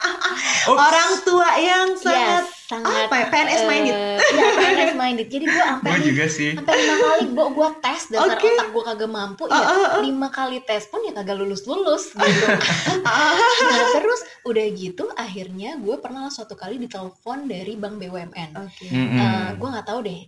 Orang 0.68 1.22
tua 1.22 1.50
yang 1.60 1.94
sangat 1.96 2.44
Yes. 2.48 2.63
Sangat 2.64 3.06
Apa 3.06 3.14
ya? 3.14 3.26
PNS 3.28 3.62
minded? 3.64 3.92
eh, 3.92 4.16
Iya, 4.24 4.46
PNS 4.54 4.92
minded. 4.94 5.26
Jadi 5.28 5.44
gue 5.44 5.62
sampai 5.62 5.90
Gue 5.90 6.00
juga 6.06 6.24
sih. 6.26 6.50
sampai 6.54 6.74
lima 6.74 6.96
kali 6.98 7.24
gue 7.28 7.46
gua 7.50 7.68
tes 7.76 8.02
dasar 8.08 8.34
Oke. 8.34 8.48
otak 8.48 8.68
gue 8.70 8.82
kagak 8.84 9.10
mampu 9.10 9.42
ya 9.46 9.60
lima 10.00 10.28
kali 10.28 10.58
tes 10.60 10.84
pun 10.86 11.00
ya 11.00 11.12
kagak 11.12 11.36
lulus 11.36 11.62
lulus 11.62 12.10
gitu 12.10 12.44
Ah, 13.04 13.36
nah 13.36 13.84
terus 13.92 14.16
udah 14.42 14.64
gitu 14.70 15.04
akhirnya 15.14 15.76
gue 15.76 15.96
pernah 15.98 16.26
suatu 16.26 16.54
kali 16.54 16.78
ditelepon 16.78 17.44
dari 17.44 17.74
bank 17.74 17.98
BUMN 17.98 18.50
Oke. 18.58 18.86
Mm-mm. 18.86 19.18
Eh, 19.18 19.48
gue 19.54 19.68
nggak 19.68 19.86
tahu 19.86 20.00
deh 20.02 20.20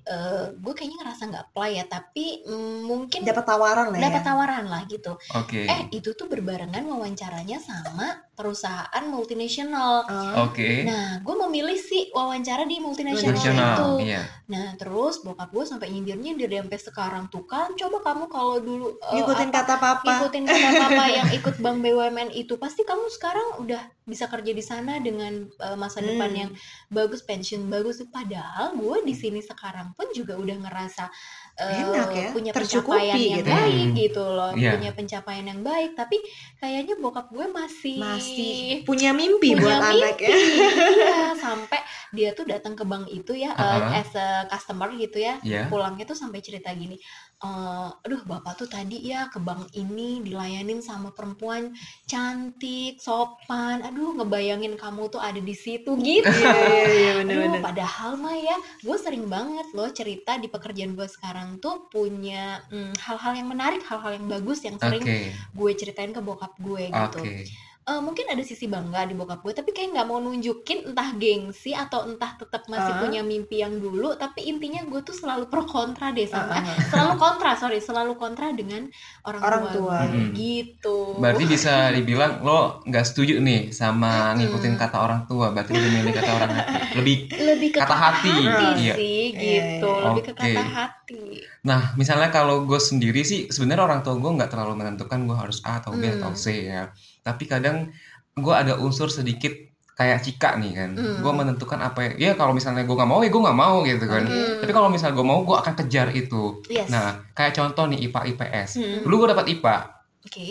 gue 0.54 0.72
kayaknya 0.72 0.96
ngerasa 1.00 1.22
nggak 1.26 1.44
apply 1.46 1.70
ya 1.72 1.84
tapi 1.86 2.24
mm, 2.42 2.78
mungkin 2.82 3.20
Dapat 3.22 3.44
tawaran 3.46 3.86
lah 3.88 3.96
ya. 3.96 4.02
dapat 4.06 4.22
tawaran 4.22 4.64
lah 4.66 4.82
gitu 4.84 5.12
Oke. 5.32 5.64
eh 5.64 5.80
itu 5.90 6.12
tuh 6.12 6.26
berbarengan 6.26 6.84
wawancaranya 6.84 7.56
sama 7.58 8.06
perusahaan 8.30 9.04
multinasional. 9.06 10.04
Oke. 10.42 10.84
nah 10.84 11.16
gue 11.18 11.34
memilih 11.38 11.74
sih 11.74 12.10
wawancara 12.10 12.25
di 12.66 12.76
multinasional 12.80 13.76
itu. 13.76 13.90
Iya. 14.10 14.22
Nah 14.50 14.74
terus 14.74 15.20
bokap 15.20 15.52
gue 15.52 15.62
sampai 15.62 15.90
nyindir-nyindir 15.90 16.48
dia 16.48 16.60
sampai 16.64 16.80
sekarang 16.80 17.24
tuh 17.30 17.44
kan 17.44 17.70
coba 17.74 18.02
kamu 18.02 18.24
kalau 18.26 18.56
dulu 18.58 18.98
Ngikutin 19.12 19.50
apa, 19.50 19.56
kata 19.62 19.74
papa. 19.78 20.02
ngikutin 20.06 20.44
kata 20.46 20.68
papa 20.86 21.04
yang 21.06 21.28
ikut 21.30 21.54
bank 21.58 21.78
BUMN 21.82 22.28
itu 22.32 22.54
pasti 22.56 22.82
kamu 22.82 23.06
sekarang 23.12 23.48
udah 23.62 23.82
bisa 24.02 24.30
kerja 24.30 24.52
di 24.54 24.62
sana 24.62 24.98
dengan 24.98 25.46
eh, 25.46 25.76
masa 25.76 25.98
Hmm. 25.98 26.14
depan 26.14 26.30
yang 26.30 26.50
bagus 26.88 27.26
pensiun 27.26 27.66
bagus 27.66 27.98
padahal 28.06 28.74
gue 28.74 29.02
di 29.02 29.14
sini 29.14 29.42
sekarang 29.42 29.92
pun 29.94 30.06
juga 30.14 30.38
udah 30.38 30.56
ngerasa 30.62 31.10
Enak 31.58 32.08
ya, 32.10 32.28
punya 32.30 32.50
tercukupi 32.52 33.00
pencapaian 33.00 33.16
yang 33.16 33.38
gitu. 33.38 33.48
baik 33.50 33.80
Hmm. 33.82 33.96
gitu 33.96 34.22
loh 34.22 34.50
Iya. 34.52 34.70
punya 34.72 34.90
pencapaian 34.92 35.46
yang 35.46 35.60
baik 35.62 35.90
tapi 35.92 36.16
kayaknya 36.56 36.94
bokap 36.96 37.26
gue 37.28 37.46
masih 37.48 37.96
Masih 37.96 38.56
punya 38.82 39.10
mimpi 39.10 39.52
punya 39.52 39.62
buat 39.62 39.78
mimpi. 39.82 39.92
anak 39.96 40.16
ya. 40.18 40.28
Iya, 40.28 41.26
sampai 41.44 41.80
dia 42.12 42.30
tuh 42.30 42.44
datang 42.44 42.72
ke 42.72 42.84
bank 42.84 43.08
itu 43.08 43.32
ya 43.34 43.50
eh, 43.50 43.62
Uh-uh. 43.62 43.98
as 43.98 44.12
a 44.14 44.26
customer 44.46 44.92
gitu 44.94 45.16
ya 45.18 45.40
Iya. 45.40 45.66
pulangnya 45.66 46.04
tuh 46.04 46.14
sampai 46.14 46.38
cerita 46.38 46.68
gini 46.70 47.00
"Eh, 47.36 47.88
aduh 47.98 48.20
bapak 48.22 48.56
tuh 48.56 48.64
tadi 48.66 49.04
ya 49.04 49.28
ke 49.28 49.36
bank 49.38 49.68
ini 49.72 50.20
dilayanin 50.22 50.80
sama 50.80 51.10
perempuan 51.10 51.72
cantik 52.06 52.96
sopan 52.98 53.80
aduh 53.82 54.12
ngebayangin 54.14 54.74
kamu 54.74 55.08
tuh 55.08 55.20
ada 55.20 55.36
di 55.38 55.52
situ 55.52 55.92
gitu 56.00 56.24
Iya 56.26 56.52
iya 56.52 56.84
iya 56.88 57.12
Aduh, 57.22 57.60
padahal 57.60 58.16
mah 58.16 58.32
ya, 58.34 58.56
gue 58.78 58.96
sering 58.96 59.26
banget 59.26 59.68
loh 59.72 59.88
cerita 59.90 60.36
di 60.36 60.46
pekerjaan 60.46 60.92
gue 60.92 61.04
sekarang 61.06 61.45
tuh 61.62 61.86
punya 61.88 62.60
mm, 62.68 62.98
hal-hal 63.00 63.32
yang 63.38 63.48
menarik, 63.48 63.82
hal-hal 63.86 64.18
yang 64.18 64.26
bagus 64.26 64.62
yang 64.66 64.76
sering 64.76 65.04
Oke. 65.04 65.32
gue 65.32 65.70
ceritain 65.78 66.12
ke 66.12 66.20
bokap 66.20 66.52
gue 66.58 66.90
gitu. 66.90 67.20
Oke. 67.22 67.46
Eh, 67.86 68.02
mungkin 68.02 68.26
ada 68.26 68.42
sisi 68.42 68.66
bangga 68.66 69.06
di 69.06 69.14
bokap 69.14 69.40
gue, 69.40 69.54
tapi 69.54 69.70
kayak 69.70 69.94
nggak 69.94 70.06
mau 70.06 70.18
nunjukin 70.18 70.90
entah 70.90 71.14
gengsi 71.14 71.70
atau 71.70 72.02
entah 72.02 72.34
tetap 72.34 72.66
masih 72.66 72.90
Ah. 72.90 72.98
punya 72.98 73.22
mimpi 73.22 73.62
yang 73.62 73.78
dulu. 73.78 74.10
Tapi 74.12 74.42
intinya 74.42 74.82
gue 74.82 75.00
tuh 75.00 75.14
selalu 75.14 75.46
pro 75.46 75.62
kontra 75.62 76.10
deh 76.10 76.26
sama, 76.26 76.50
ah, 76.52 76.66
ah. 76.66 76.74
selalu 76.82 77.14
kontra 77.14 77.54
sorry, 77.54 77.78
selalu 77.78 78.18
kontra 78.18 78.50
dengan 78.50 78.90
orang, 79.22 79.38
Orang 79.38 79.62
tua, 79.70 79.70
tua. 79.70 79.98
Mm-mm. 80.02 80.34
gitu. 80.34 81.14
Berarti 81.14 81.44
bisa 81.46 81.94
dibilang 81.94 82.42
lo 82.42 82.82
nggak 82.82 83.06
setuju 83.06 83.38
nih 83.38 83.70
sama 83.70 84.34
ngikutin 84.34 84.74
kata 84.74 84.96
orang 84.98 85.22
tua. 85.24 85.54
Berarti 85.54 85.70
lebih 85.72 85.90
milih 85.94 86.12
kata 86.12 86.30
orang 86.32 86.50
hati. 86.52 86.74
Lebih. 86.98 87.16
lebih 87.38 87.68
ke 87.70 87.78
Kata 87.78 87.92
hati. 87.94 88.34
Iya. 88.34 88.94
sih, 88.96 89.24
Iya, 89.30 89.34
gitu, 89.36 89.90
iya. 89.92 90.04
lebih 90.10 90.22
ke 90.24 90.32
Oke. 90.34 90.42
kata 90.48 90.64
hati. 90.66 91.22
Nah, 91.62 91.94
misalnya 91.94 92.34
kalau 92.34 92.64
gue 92.64 92.80
sendiri 92.80 93.22
sih 93.22 93.46
sebenarnya 93.46 93.84
orang 93.84 94.00
tua 94.02 94.16
gue 94.16 94.26
nggak 94.32 94.50
terlalu 94.50 94.74
menentukan 94.74 95.22
gue 95.22 95.36
harus 95.36 95.62
A 95.62 95.78
atau 95.78 95.92
B 95.92 96.02
Hmm. 96.02 96.18
atau 96.18 96.34
C 96.34 96.66
ya. 96.66 96.90
Tapi 97.26 97.44
kadang 97.44 97.90
gue 98.32 98.54
ada 98.54 98.78
unsur 98.78 99.10
sedikit 99.10 99.50
kayak 99.92 100.22
Cika 100.22 100.54
nih 100.56 100.72
kan. 100.72 100.90
Hmm. 100.92 101.18
Gue 101.18 101.32
menentukan 101.32 101.80
apa 101.80 102.06
ya. 102.06 102.10
Ya 102.14 102.32
kalau 102.32 102.52
misalnya 102.52 102.84
gue 102.84 102.92
nggak 102.92 103.08
mau 103.08 103.18
ya 103.18 103.28
gue 103.28 103.42
nggak 103.42 103.58
mau 103.58 103.76
gitu 103.82 104.04
kan. 104.04 104.22
Hmm. 104.22 104.60
Tapi 104.60 104.70
kalau 104.70 104.86
misalnya 104.86 105.14
gue 105.14 105.26
mau 105.26 105.42
gue 105.42 105.56
akan 105.56 105.74
kejar 105.74 106.12
itu. 106.12 106.62
Yes. 106.68 106.86
Nah, 106.86 107.26
kayak 107.32 107.52
contoh 107.52 107.88
nih 107.88 108.06
IPA 108.06 108.20
IPS. 108.30 108.70
Hmm. 108.76 108.98
Dulu 109.02 109.14
gue 109.18 109.28
dapat 109.32 109.46
IPA. 109.50 109.76
Oke. 110.22 110.46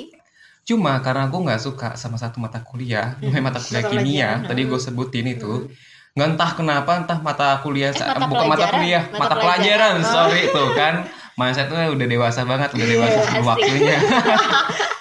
Cuma 0.65 0.97
karena 0.97 1.29
gue 1.29 1.39
nggak 1.39 1.61
suka 1.61 1.93
sama 1.93 2.17
satu 2.17 2.41
mata 2.41 2.57
kuliah, 2.59 3.15
Hmm. 3.21 3.37
mata 3.45 3.61
kuliah 3.61 3.85
kimia, 3.85 4.01
pelajaran. 4.01 4.49
tadi 4.49 4.61
gue 4.65 4.79
sebutin 4.81 5.27
itu, 5.29 5.53
nggak 6.11 6.27
entah 6.27 6.51
kenapa, 6.51 6.91
entah 6.97 7.19
mata 7.21 7.61
kuliah, 7.61 7.93
Eh, 7.93 8.01
mata 8.01 8.25
bukan 8.25 8.49
mata 8.49 8.67
kuliah, 8.73 9.03
mata 9.05 9.19
mata, 9.21 9.35
pelajaran. 9.37 9.93
pelajaran, 9.93 10.09
sorry 10.09 10.41
tuh 10.49 10.73
kan, 10.73 11.05
mindsetnya 11.37 11.85
udah 11.85 12.07
dewasa 12.09 12.41
banget, 12.43 12.73
udah 12.73 12.87
dewasa 12.89 13.19
asik. 13.21 13.45
waktunya. 13.45 13.97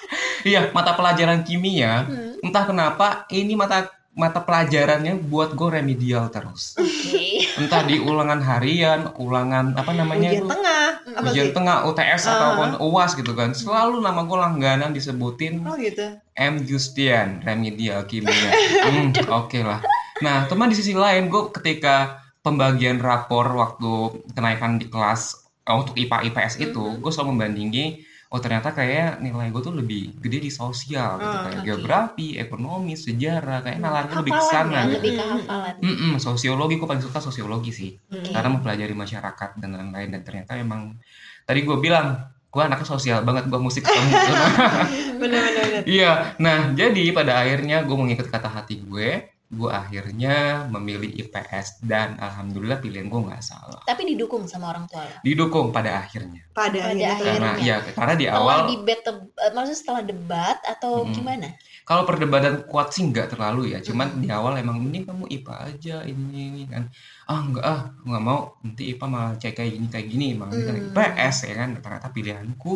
Iya, 0.44 0.68
mata 0.70 0.92
pelajaran 0.92 1.40
kimia, 1.40 2.04
Hmm. 2.04 2.36
entah 2.40 2.64
kenapa 2.64 3.06
ini 3.28 3.52
mata 3.52 3.88
mata 4.14 4.38
pelajarannya 4.38 5.18
buat 5.24 5.52
gue 5.52 5.68
remedial 5.74 6.30
terus. 6.30 6.78
Oke. 6.78 7.50
Entah 7.58 7.82
di 7.82 7.98
ulangan 7.98 8.38
harian, 8.38 9.10
ulangan 9.16 9.74
apa 9.74 9.90
namanya 9.90 10.30
Ujian 10.30 10.46
tengah. 10.46 10.86
Apa 11.10 11.26
Ujian 11.26 11.48
sih? 11.48 11.52
tengah, 11.52 11.76
UTS 11.82 12.22
Ah. 12.22 12.30
ataupun 12.30 12.68
UAS 12.80 13.12
gitu 13.14 13.34
kan. 13.34 13.50
Selalu 13.50 13.98
nama 13.98 14.22
gue 14.22 14.38
langganan 14.38 14.94
disebutin 14.94 15.58
Oh 15.62 15.74
gitu. 15.74 16.14
M 16.30 16.62
Justian 16.62 17.42
remedial 17.42 18.06
kimia. 18.06 18.54
Hmm, 18.84 19.10
Oke 19.34 19.66
lah. 19.66 19.82
Nah, 20.20 20.46
teman 20.46 20.70
di 20.70 20.78
sisi 20.78 20.94
lain, 20.94 21.26
gue 21.26 21.50
ketika 21.50 22.22
pembagian 22.38 23.02
rapor 23.02 23.50
waktu 23.50 23.92
kenaikan 24.30 24.78
di 24.78 24.86
kelas 24.86 25.42
eh, 25.60 25.72
untuk 25.72 25.96
IPA 25.96 26.28
IPS 26.28 26.62
itu, 26.62 26.78
Mhm. 26.78 27.00
gue 27.00 27.10
selalu 27.10 27.30
membandingin. 27.32 27.98
Oh 28.34 28.42
ternyata 28.42 28.74
kayak 28.74 29.22
nilai 29.22 29.46
gue 29.48 29.62
tuh 29.62 29.70
lebih 29.70 30.18
gede 30.18 30.42
di 30.42 30.50
sosial 30.50 31.22
gitu 31.22 31.36
Ah, 31.38 31.42
kayak 31.46 31.54
oke. 31.54 31.66
geografi, 31.70 32.28
ekonomi, 32.34 32.98
sejarah, 32.98 33.62
kayak 33.62 33.78
nalarnya 33.78 34.18
lebih 34.18 34.34
ke 34.34 34.42
Hafalan 34.42 34.66
sana. 34.66 34.74
ya, 34.74 34.82
lebih 34.90 35.10
ke 35.14 35.22
Mm-mm. 35.22 35.34
hafalan. 35.38 35.74
Mm-mm, 35.78 36.12
sosiologi 36.18 36.74
gue 36.74 36.88
paling 36.90 36.98
suka 37.00 37.22
sosiologi 37.22 37.70
sih 37.70 37.90
Hmm. 38.10 38.26
karena 38.26 38.48
mempelajari 38.50 38.90
masyarakat 38.92 39.50
dan 39.54 39.70
lain-lain 39.70 40.08
dan 40.10 40.22
ternyata 40.22 40.52
emang 40.54 40.98
tadi 41.42 41.62
gue 41.62 41.78
bilang 41.78 42.18
gue 42.50 42.58
anaknya 42.60 42.86
sosial 42.88 43.22
banget 43.22 43.46
gue 43.46 43.60
musik 43.60 43.82
ketemu 43.82 44.10
Bener-bener. 45.22 45.82
Iya, 45.84 46.10
nah 46.36 46.70
jadi 46.70 47.04
pada 47.10 47.38
akhirnya 47.38 47.82
gue 47.82 47.94
mengikut 47.94 48.26
kata 48.28 48.46
hati 48.48 48.78
gue, 48.80 49.30
gue 49.54 49.70
akhirnya 49.70 50.36
memilih 50.68 51.10
IPS 51.14 51.80
dan 51.80 52.18
alhamdulillah 52.18 52.78
pilihan 52.78 53.06
gue 53.06 53.20
nggak 53.24 53.40
salah. 53.40 53.80
Tapi 53.82 54.02
didukung 54.10 54.44
sama 54.44 54.70
orang 54.70 54.84
tua 54.84 55.02
lo. 55.02 55.16
Didukung 55.22 55.70
pada 55.70 56.02
akhirnya, 56.02 56.42
Pada, 56.50 56.74
Pada 56.74 56.90
akhirnya. 56.90 57.14
karena 57.24 57.50
ya 57.58 57.76
karena 57.94 58.14
di 58.14 58.26
Setelah 58.26 58.42
awal 58.42 58.58
debat, 58.68 59.00
eh, 59.06 59.50
maksudnya 59.50 59.78
setelah 59.78 60.02
debat 60.02 60.58
atau 60.62 60.92
Mm-mm. 61.02 61.14
gimana? 61.14 61.48
kalau 61.84 62.08
perdebatan 62.08 62.64
kuat 62.64 62.90
sih 62.90 63.04
nggak 63.04 63.36
terlalu 63.36 63.76
ya, 63.76 63.78
cuman 63.78 64.08
Mm-mm. 64.08 64.22
di 64.24 64.28
awal 64.32 64.56
emang 64.56 64.80
mending 64.80 65.04
kamu 65.04 65.24
IPA 65.30 65.54
aja 65.68 65.96
ini 66.02 66.40
ini 66.48 66.62
kan, 66.64 66.88
ah 67.28 67.40
nggak 67.44 67.64
ah 67.64 67.80
nggak 68.02 68.22
mau 68.24 68.56
nanti 68.60 68.82
IPA 68.90 69.06
malah 69.06 69.32
cek 69.36 69.52
kayak 69.54 69.70
gini 69.76 69.86
kayak 69.92 70.06
gini, 70.08 70.26
malah 70.32 70.56
Hmm. 70.56 70.90
IPS 70.90 71.36
ya 71.44 71.54
kan, 71.54 71.68
ternyata 71.76 72.08
pilihanku 72.08 72.72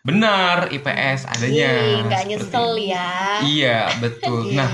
benar 0.00 0.72
IPS 0.72 1.28
adanya. 1.28 1.70
Ih, 1.76 1.98
nggak 2.08 2.22
nyesel 2.26 2.68
ya. 2.80 3.08
Iya 3.44 3.78
betul. 4.00 4.48
Iya, 4.48 4.56
Nah. 4.64 4.70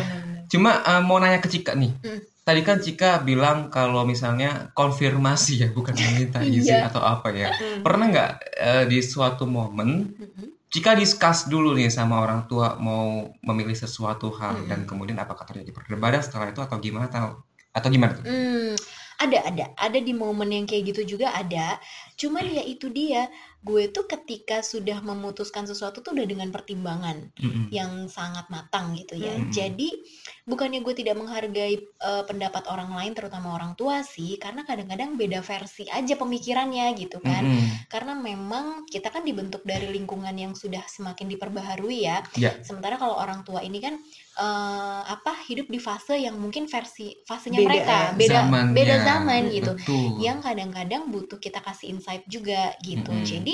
Cuma 0.47 0.81
eh, 0.81 1.03
mau 1.03 1.19
nanya 1.19 1.39
ke 1.39 1.49
Cika 1.49 1.75
nih. 1.75 1.93
Hmm. 2.03 2.21
Tadi 2.47 2.61
kan 2.63 2.79
Cika 2.79 3.27
bilang 3.27 3.69
kalau 3.69 4.07
misalnya 4.07 4.71
konfirmasi 4.71 5.67
ya, 5.67 5.69
bukan 5.75 5.95
meminta 5.95 6.39
izin 6.47 6.79
Iya. 6.79 6.89
atau 6.89 7.03
apa 7.03 7.35
ya. 7.35 7.51
Hmm. 7.51 7.83
Pernah 7.83 8.07
nggak 8.07 8.31
eh, 8.55 8.85
di 8.87 8.99
suatu 9.03 9.45
momen 9.45 10.15
Mm-mm. 10.15 10.49
Cika 10.67 10.95
discuss 10.95 11.47
dulu 11.47 11.73
nih 11.75 11.89
sama 11.89 12.19
orang 12.21 12.51
tua 12.51 12.75
mau 12.77 13.31
memilih 13.41 13.75
sesuatu 13.75 14.35
hal 14.35 14.63
Mm-mm. 14.63 14.69
dan 14.69 14.81
kemudian 14.85 15.19
apakah 15.19 15.47
terjadi 15.47 15.71
perdebatan 15.71 16.21
setelah 16.23 16.51
itu 16.51 16.59
atau 16.63 16.77
gimana 16.79 17.07
atau 17.07 17.43
atau 17.71 17.89
gimana 17.89 18.13
tuh? 18.19 18.25
Hmm, 18.27 18.73
ada 19.17 19.39
ada 19.47 19.65
ada 19.77 19.99
di 20.01 20.13
momen 20.13 20.49
yang 20.49 20.67
kayak 20.67 20.91
gitu 20.93 21.17
juga 21.17 21.33
ada. 21.33 21.79
Cuman 22.17 22.45
ya 22.49 22.65
itu 22.65 22.89
dia, 22.89 23.29
gue 23.67 23.91
tuh 23.91 24.07
ketika 24.07 24.63
sudah 24.63 25.03
memutuskan 25.03 25.67
sesuatu 25.67 25.99
tuh 25.99 26.15
udah 26.15 26.23
dengan 26.23 26.55
pertimbangan 26.55 27.35
Mm-mm. 27.35 27.67
yang 27.75 28.07
sangat 28.07 28.47
matang 28.47 28.95
gitu 28.95 29.19
ya. 29.19 29.35
Hmm. 29.35 29.51
Jadi 29.51 29.91
bukannya 30.47 30.87
gue 30.87 30.95
tidak 30.95 31.19
menghargai 31.19 31.75
eh, 31.83 32.25
pendapat 32.31 32.71
orang 32.71 32.95
lain 32.95 33.19
terutama 33.19 33.59
orang 33.59 33.75
tua 33.75 34.07
sih, 34.07 34.39
karena 34.39 34.63
kadang-kadang 34.63 35.19
beda 35.19 35.43
versi 35.43 35.83
aja 35.91 36.15
pemikirannya 36.15 36.95
gitu 36.95 37.19
kan. 37.19 37.43
Mm-mm. 37.43 37.91
Karena 37.91 38.15
memang 38.15 38.87
kita 38.87 39.11
kan 39.11 39.27
dibentuk 39.27 39.67
dari 39.67 39.91
lingkungan 39.91 40.39
yang 40.39 40.55
sudah 40.55 40.87
semakin 40.87 41.27
diperbaharui 41.27 42.07
ya. 42.07 42.23
Ya. 42.39 42.55
Sementara 42.63 42.95
kalau 43.03 43.19
orang 43.19 43.43
tua 43.43 43.67
ini 43.67 43.83
kan 43.83 43.99
eh, 44.39 45.01
apa 45.11 45.43
hidup 45.51 45.67
di 45.67 45.83
fase 45.83 46.15
yang 46.15 46.39
mungkin 46.39 46.71
versi 46.71 47.19
fasenya 47.27 47.59
Beda, 47.59 47.67
mereka 47.67 47.99
ya. 47.99 48.11
beda 48.15 48.41
Zamannya. 48.47 48.75
beda 48.79 48.97
zaman 49.03 49.43
gitu. 49.51 49.73
Betul. 49.75 50.07
Yang 50.23 50.39
kadang-kadang 50.47 51.03
butuh 51.11 51.39
kita 51.43 51.59
kasih 51.59 51.99
insight 51.99 52.23
juga 52.31 52.71
gitu. 52.87 53.11
Jadi 53.27 53.46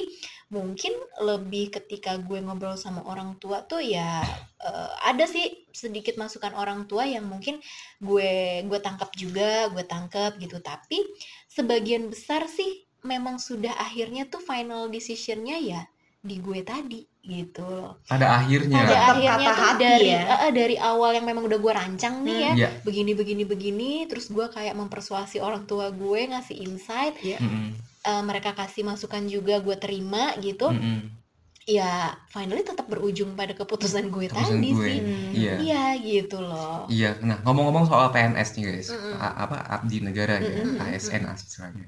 mungkin 0.49 0.92
lebih 1.18 1.72
ketika 1.72 2.20
gue 2.20 2.38
ngobrol 2.38 2.76
sama 2.76 3.00
orang 3.08 3.40
tua 3.40 3.64
tuh 3.64 3.80
ya 3.80 4.20
eh, 4.61 4.90
ada 5.08 5.25
sih 5.25 5.64
sedikit 5.72 6.20
masukan 6.20 6.52
orang 6.52 6.84
tua 6.84 7.08
yang 7.08 7.25
mungkin 7.25 7.56
gue 7.99 8.32
gue 8.64 8.78
tangkap 8.78 9.08
juga, 9.16 9.72
gue 9.72 9.84
tangkap 9.84 10.37
gitu. 10.37 10.61
Tapi 10.61 11.00
sebagian 11.49 12.12
besar 12.12 12.44
sih 12.46 12.84
memang 13.02 13.40
sudah 13.40 13.72
akhirnya 13.76 14.28
tuh 14.28 14.38
final 14.38 14.87
decisionnya 14.87 15.58
ya 15.58 15.82
di 16.22 16.38
gue 16.38 16.62
tadi 16.62 17.02
gitu 17.22 17.66
loh. 17.66 17.99
pada 18.06 18.38
akhirnya 18.38 18.78
Pada 18.78 18.94
Tetap 18.94 19.02
akhirnya 19.11 19.30
kata 19.30 19.42
tuh 19.42 19.54
hati 19.58 19.78
dari 19.82 20.11
ya. 20.11 20.22
eh, 20.46 20.52
dari 20.54 20.76
awal 20.78 21.11
yang 21.18 21.26
memang 21.26 21.44
udah 21.46 21.58
gue 21.58 21.72
rancang 21.75 22.14
nih 22.22 22.38
ya, 22.38 22.52
Iya. 22.54 22.68
begini 22.82 23.12
begini 23.14 23.42
begini, 23.42 23.90
terus 24.06 24.30
gue 24.30 24.46
kayak 24.46 24.75
mempersuasi 24.75 25.38
orang 25.38 25.66
tua 25.66 25.90
gue 25.90 26.20
ngasih 26.30 26.56
insight, 26.62 27.14
Mm-mm. 27.42 27.75
Eh, 28.02 28.23
mereka 28.23 28.52
kasih 28.52 28.82
masukan 28.82 29.23
juga 29.25 29.59
gue 29.59 29.76
terima 29.76 30.35
gitu. 30.38 30.68
Mm-mm. 30.68 31.23
Ya 31.62 32.11
finally 32.26 32.61
tetap 32.61 32.90
berujung 32.90 33.32
pada 33.32 33.54
keputusan 33.54 34.11
gue 34.11 34.26
Keputusan 34.26 34.59
tadi 34.59 34.68
gue. 34.68 34.82
sih. 34.82 34.99
Hmm. 34.99 35.30
Iya. 35.32 35.54
Iya 35.56 35.85
gitu 35.97 36.38
loh. 36.38 36.90
Iya, 36.90 37.14
nah 37.23 37.38
ngomong-ngomong 37.40 37.87
soal 37.87 38.11
PNS 38.11 38.49
nih 38.52 38.64
guys, 38.66 38.88
Mm-mm. 38.90 39.14
A- 39.16 39.47
apa 39.47 39.56
abdi 39.71 40.02
negara 40.02 40.37
ya, 40.37 40.50
Mm-mm. 40.59 40.82
ASN 40.82 41.23
istilahnya. 41.28 41.87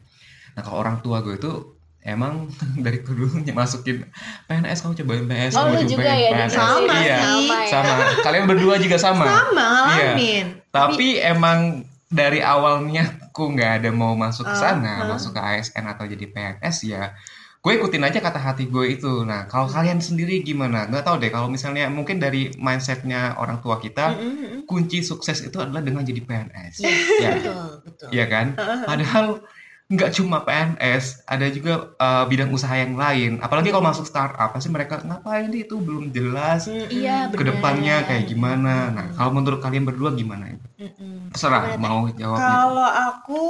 Nah 0.55 0.63
kalau 0.63 0.79
orang 0.79 1.03
tua 1.03 1.19
gue 1.21 1.35
itu 1.35 1.51
emang 2.01 2.47
dari 2.87 3.03
dulu 3.03 3.27
masukin 3.51 4.07
PNS 4.47 4.79
kamu 4.79 4.95
cobain 4.95 5.27
PNS, 5.27 5.53
Oh, 5.53 5.67
kamu 5.67 5.75
lu 5.75 5.83
juga 5.91 6.03
cobain 6.07 6.23
ya, 6.23 6.31
PNS. 6.31 6.53
Sama 6.53 6.95
iya, 6.95 7.19
sih. 7.19 7.49
Sama 7.51 7.57
ya. 7.59 7.71
sama. 7.75 7.93
Kalian 8.23 8.45
berdua 8.47 8.75
juga 8.79 8.97
sama. 8.97 9.27
Sama 9.27 9.69
Iya. 9.91 10.07
ngalamin. 10.15 10.47
Tapi 10.71 11.07
emang 11.19 11.61
dari 12.07 12.39
awalnya 12.39 13.11
aku 13.35 13.51
nggak 13.51 13.83
ada 13.83 13.91
mau 13.91 14.15
masuk 14.15 14.47
ke 14.47 14.55
Ah, 14.55 14.79
sana, 14.79 14.93
ah. 15.03 15.11
masuk 15.11 15.35
ke 15.35 15.43
ASN 15.43 15.91
atau 15.91 16.07
jadi 16.07 16.23
PNS 16.31 16.77
ya. 16.87 17.11
Gue 17.59 17.81
ikutin 17.83 18.07
aja 18.07 18.23
kata 18.23 18.39
hati 18.39 18.71
gue 18.71 18.95
itu. 18.95 19.27
Nah, 19.27 19.51
kalau 19.51 19.67
kalian 19.67 19.99
sendiri 19.99 20.47
gimana? 20.47 20.87
Nggak 20.87 21.03
tahu 21.03 21.17
deh. 21.19 21.35
Kalau 21.35 21.51
misalnya 21.51 21.91
mungkin 21.91 22.23
dari 22.23 22.55
mindsetnya 22.55 23.35
orang 23.35 23.59
tua 23.59 23.83
kita, 23.83 24.15
Mm, 24.15 24.23
mm, 24.23 24.37
mm. 24.39 24.61
kunci 24.71 25.03
sukses 25.03 25.43
itu 25.43 25.59
adalah 25.59 25.83
dengan 25.83 26.07
jadi 26.07 26.23
PNS. 26.23 26.75
Iya, 26.79 26.95
ya, 27.19 27.31
betul, 27.35 27.67
betul. 27.83 28.09
iya 28.15 28.25
kan? 28.31 28.47
Padahal 28.87 29.43
nggak 29.85 30.17
cuma 30.17 30.41
PNS, 30.41 31.29
ada 31.29 31.45
juga 31.53 31.93
uh, 32.01 32.25
bidang 32.25 32.49
usaha 32.57 32.73
yang 32.73 32.97
lain. 32.97 33.37
Apalagi 33.45 33.69
kalau 33.69 33.85
masuk 33.85 34.09
startup, 34.09 34.49
pasti 34.49 34.73
mereka 34.73 35.05
ngapain 35.05 35.53
sih 35.53 35.69
itu 35.69 35.77
belum 35.77 36.09
jelas. 36.09 36.65
Mm, 36.65 36.73
mm. 36.73 36.89
Iya, 36.89 37.17
benar. 37.29 37.37
Ke 37.37 37.45
depannya 37.53 37.97
kayak 38.09 38.25
gimana? 38.25 38.75
Nah, 38.97 39.07
kalau 39.13 39.31
menurut 39.37 39.61
kalian 39.61 39.85
berdua 39.85 40.17
gimana? 40.17 40.57
Mm-mm. 40.81 41.29
Terserah 41.37 41.77
Gimana, 41.77 41.85
mau 41.85 42.01
jawabnya. 42.17 42.49
Kalau 42.49 42.89
aku 43.13 43.43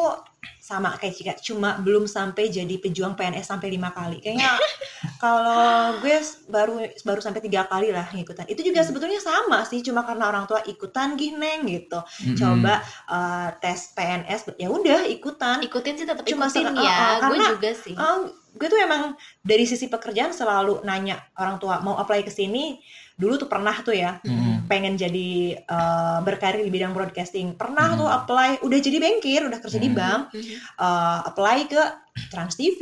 sama 0.64 0.96
kayak 0.96 1.12
Cika, 1.12 1.32
cuma 1.44 1.76
belum 1.76 2.08
sampai 2.08 2.48
jadi 2.48 2.80
pejuang 2.80 3.12
PNS 3.12 3.52
sampai 3.52 3.68
lima 3.68 3.92
kali. 3.92 4.16
Kayaknya 4.16 4.48
kalau 5.20 6.00
gue 6.00 6.16
baru 6.48 6.74
baru 7.04 7.20
sampai 7.20 7.44
tiga 7.44 7.68
kali 7.68 7.92
lah 7.92 8.08
ngikutan. 8.08 8.48
Itu 8.48 8.64
juga 8.64 8.80
sebetulnya 8.80 9.20
sama 9.20 9.60
sih, 9.62 9.84
cuma 9.84 10.02
karena 10.02 10.24
orang 10.24 10.48
tua 10.48 10.64
ikutan 10.64 11.14
gini 11.14 11.60
gitu. 11.68 12.00
Mm-mm. 12.00 12.36
Coba 12.36 12.80
eh, 13.06 13.48
tes 13.60 13.92
PNS, 13.92 14.56
ya 14.56 14.68
udah 14.68 15.04
ikutan. 15.04 15.60
Ikutin 15.60 15.94
sih 15.94 16.06
tetap 16.08 16.24
Cuma 16.24 16.48
ikutin 16.48 16.64
se- 16.66 16.80
ya, 16.80 16.96
uh, 16.96 16.96
uh, 16.96 17.12
gue 17.28 17.36
karena- 17.36 17.50
juga 17.52 17.70
sih. 17.76 17.94
Eh, 17.94 18.16
gue 18.54 18.68
tuh 18.70 18.80
emang 18.80 19.02
dari 19.40 19.64
sisi 19.64 19.84
pekerjaan 19.86 20.32
selalu 20.32 20.80
nanya 20.82 21.20
orang 21.36 21.60
tua 21.60 21.80
mau 21.80 22.00
apply 22.00 22.24
ke 22.24 22.32
sini. 22.32 22.80
Dulu 23.14 23.36
tuh 23.36 23.46
pernah 23.46 23.76
tuh 23.78 23.94
ya, 23.94 24.18
Mm-mm. 24.26 24.53
Pengen 24.64 24.94
jadi 24.94 25.30
eh, 25.56 26.18
berkarir 26.20 26.60
di 26.60 26.70
bidang 26.70 26.90
broadcasting. 26.90 27.54
Pernah 27.54 27.94
Hmm. 27.94 27.98
tuh 27.98 28.08
apply, 28.08 28.48
udah 28.60 28.78
jadi 28.78 28.98
bankir, 28.98 29.44
udah 29.44 29.58
kerja 29.58 29.76
di 29.76 29.88
Hmm. 29.88 29.96
bank. 29.96 30.20
Mhm. 30.32 30.54
eh, 30.76 31.18
apply 31.26 31.58
ke 31.66 31.82
Trans 32.30 32.54
TV, 32.54 32.80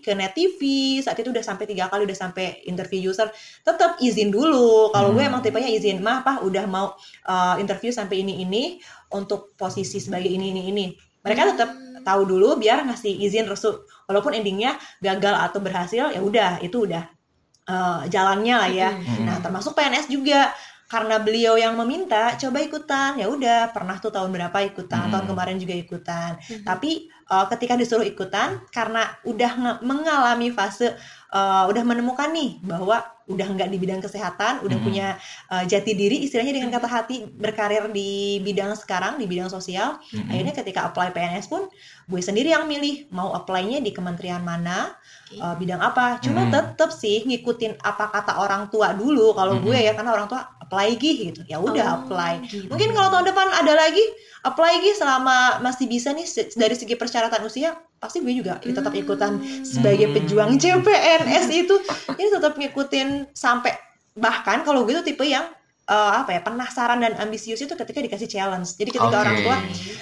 ke 0.00 0.16
Net 0.16 0.32
TV, 0.32 0.60
saat 0.98 1.14
itu 1.14 1.28
udah 1.28 1.44
sampai 1.44 1.64
tiga 1.64 1.86
kali 1.86 2.04
udah 2.04 2.16
sampai 2.16 2.64
interview 2.64 3.12
user, 3.12 3.28
tetap 3.60 4.00
izin 4.00 4.28
dulu. 4.28 4.88
Kalau 4.88 5.12
gue 5.12 5.20
Hmm. 5.20 5.30
emang 5.30 5.42
tipenya 5.42 5.68
izin, 5.68 6.00
mah 6.00 6.20
apa 6.20 6.40
udah 6.40 6.64
mau 6.64 6.96
eh, 7.22 7.56
interview 7.58 7.90
sampai 7.90 8.20
ini 8.20 8.40
ini 8.40 8.80
untuk 9.10 9.52
posisi 9.54 9.98
sebagai 9.98 10.28
ini 10.28 10.50
ini 10.50 10.62
ini. 10.66 10.86
Mereka 11.20 11.52
tetap 11.52 11.70
tahu 12.00 12.24
dulu 12.24 12.56
biar 12.56 12.80
ngasih 12.82 13.12
izin 13.20 13.44
restu. 13.44 13.76
Walaupun 14.08 14.32
endingnya 14.32 14.72
gagal 14.98 15.36
atau 15.36 15.60
berhasil, 15.60 16.08
ya 16.08 16.20
udah 16.20 16.58
itu 16.58 16.88
udah 16.88 17.04
eh, 17.68 18.00
jalannya 18.08 18.54
lah 18.56 18.70
ya. 18.72 18.90
Mm-mm. 18.90 19.28
Nah, 19.28 19.36
termasuk 19.38 19.76
PNS 19.76 20.08
juga 20.08 20.50
karena 20.90 21.22
beliau 21.22 21.54
yang 21.54 21.78
meminta 21.78 22.34
coba 22.34 22.58
ikutan 22.58 23.14
ya 23.14 23.30
udah 23.30 23.70
pernah 23.70 23.94
tuh 23.96 24.10
tahun 24.10 24.28
berapa 24.28 24.58
ikutan 24.66 25.06
Hmm. 25.06 25.12
tahun 25.14 25.26
kemarin 25.30 25.56
juga 25.56 25.74
ikutan 25.74 26.30
Mhm. 26.42 26.66
tapi 26.66 26.90
uh, 27.30 27.46
ketika 27.46 27.78
disuruh 27.78 28.02
ikutan 28.02 28.58
karena 28.68 29.06
udah 29.22 29.78
mengalami 29.80 30.50
fase 30.50 30.98
uh, 31.30 31.70
udah 31.70 31.86
menemukan 31.86 32.26
nih 32.30 32.58
bahwa 32.60 33.00
udah 33.30 33.46
nggak 33.46 33.70
di 33.70 33.78
bidang 33.78 34.02
kesehatan 34.02 34.66
udah 34.66 34.74
Mhm. 34.74 34.82
punya 34.82 35.14
uh, 35.46 35.62
jati 35.62 35.94
diri 35.94 36.26
istilahnya 36.26 36.50
dengan 36.50 36.74
kata 36.74 36.90
hati 36.90 37.22
berkarir 37.30 37.86
di 37.88 38.42
bidang 38.42 38.74
sekarang 38.74 39.14
di 39.14 39.30
bidang 39.30 39.46
sosial 39.46 40.02
Mm-mm. 40.10 40.26
akhirnya 40.26 40.50
ketika 40.52 40.90
apply 40.90 41.14
PNS 41.14 41.46
pun 41.46 41.70
gue 42.10 42.18
sendiri 42.18 42.50
yang 42.50 42.66
milih 42.66 43.06
mau 43.10 43.30
apply-nya 43.30 43.78
di 43.78 43.94
kementerian 43.94 44.42
mana 44.42 44.98
uh, 45.38 45.54
bidang 45.54 45.78
apa 45.78 46.18
cuma 46.18 46.42
Hmm. 46.42 46.50
tetep 46.50 46.90
sih 46.90 47.22
ngikutin 47.22 47.78
apa 47.78 48.10
kata 48.10 48.42
orang 48.42 48.66
tua 48.66 48.90
dulu 48.92 49.30
kalau 49.30 49.62
gue 49.62 49.78
Hmm. 49.78 49.86
ya 49.86 49.94
karena 49.94 50.10
orang 50.10 50.26
tua 50.26 50.42
apply 50.70 50.94
gih 50.94 51.16
gitu 51.26 51.42
ya 51.44 51.58
udah 51.58 51.82
Oh, 51.82 51.96
apply 52.06 52.46
gitu. 52.46 52.70
mungkin 52.70 52.94
kalau 52.94 53.10
tahun 53.10 53.26
depan 53.26 53.46
ada 53.50 53.74
lagi 53.74 54.04
apply 54.40 54.78
gih 54.78 54.94
selama 54.94 55.58
masih 55.58 55.84
bisa 55.84 56.14
nih 56.14 56.22
dari 56.54 56.72
segi 56.72 56.94
persyaratan 56.94 57.42
usia 57.42 57.74
pasti 57.98 58.22
gue 58.22 58.30
juga 58.32 58.62
tetap 58.62 58.94
ikutan 58.94 59.36
Hmm. 59.36 59.66
sebagai 59.66 60.06
Hmm. 60.06 60.14
pejuang 60.16 60.50
CPNS 60.56 61.46
itu 61.50 61.74
ini 62.12 62.28
tetap 62.30 62.54
ngikutin 62.54 63.08
sampai 63.34 63.74
bahkan 64.14 64.62
kalau 64.62 64.86
gue 64.86 64.94
tuh 64.94 65.04
tipe 65.04 65.22
yang 65.22 65.50
eh, 65.84 66.12
apa 66.16 66.30
ya 66.30 66.40
penasaran 66.40 67.02
dan 67.02 67.18
ambisius 67.18 67.58
itu 67.58 67.74
ketika 67.74 67.98
dikasih 67.98 68.30
challenge 68.30 68.78
jadi 68.78 68.94
ketika 68.94 69.10
Oke. 69.10 69.18
orang 69.18 69.36
tua 69.42 69.56